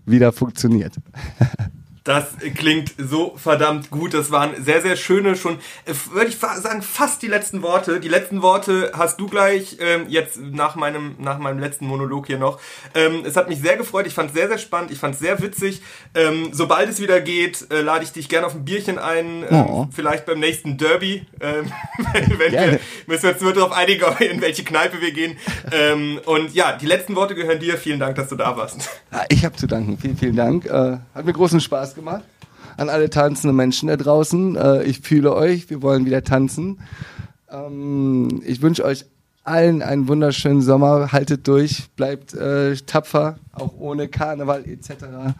[0.05, 0.93] wieder funktioniert.
[2.03, 4.13] Das klingt so verdammt gut.
[4.13, 8.01] Das waren sehr, sehr schöne, schon, äh, würde ich sagen, fast die letzten Worte.
[8.01, 12.37] Die letzten Worte hast du gleich, ähm, jetzt nach meinem, nach meinem letzten Monolog hier
[12.37, 12.59] noch.
[12.93, 14.05] Ähm, es hat mich sehr gefreut.
[14.05, 14.91] Ich fand es sehr, sehr spannend.
[14.91, 15.81] Ich fand es sehr witzig.
[16.13, 19.45] Ähm, sobald es wieder geht, äh, lade ich dich gerne auf ein Bierchen ein.
[19.49, 19.87] Ähm, oh.
[19.93, 21.25] Vielleicht beim nächsten Derby.
[21.39, 21.71] Ähm,
[22.37, 25.37] wenn wir, müssen wir uns nur darauf einigen, in welche Kneipe wir gehen.
[25.71, 27.77] Ähm, und ja, die letzten Worte gehören dir.
[27.77, 28.89] Vielen Dank, dass du da warst.
[29.29, 29.97] Ich habe zu danken.
[29.97, 30.65] Vielen, vielen Dank.
[30.65, 32.23] Äh, hat mir großen Spaß gemacht.
[32.77, 34.55] An alle tanzenden Menschen da draußen.
[34.55, 35.69] Äh, ich fühle euch.
[35.69, 36.79] Wir wollen wieder tanzen.
[37.49, 39.05] Ähm, ich wünsche euch
[39.43, 41.11] allen einen wunderschönen Sommer.
[41.11, 45.35] Haltet durch, bleibt äh, tapfer, auch ohne Karneval etc.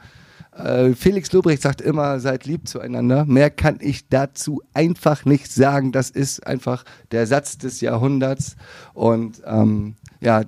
[0.56, 3.26] Äh, Felix Lobrecht sagt immer, seid lieb zueinander.
[3.26, 5.92] Mehr kann ich dazu einfach nicht sagen.
[5.92, 8.56] Das ist einfach der Satz des Jahrhunderts.
[8.94, 10.44] Und ähm, ja,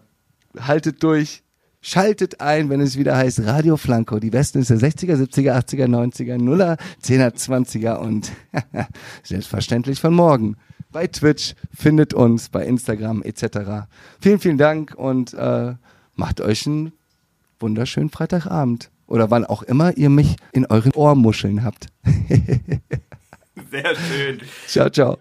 [0.59, 1.41] haltet durch.
[1.87, 4.17] Schaltet ein, wenn es wieder heißt Radio Flanco.
[4.17, 8.31] Die Westen ist der 60er, 70er, 80er, 90er, 0er, 10er, 20er und
[9.23, 10.57] selbstverständlich von morgen.
[10.91, 13.85] Bei Twitch findet uns, bei Instagram etc.
[14.19, 15.75] Vielen, vielen Dank und äh,
[16.15, 16.91] macht euch einen
[17.59, 18.89] wunderschönen Freitagabend.
[19.05, 21.89] Oder wann auch immer ihr mich in euren Ohrmuscheln habt.
[23.69, 24.41] Sehr schön.
[24.65, 25.19] Ciao, ciao.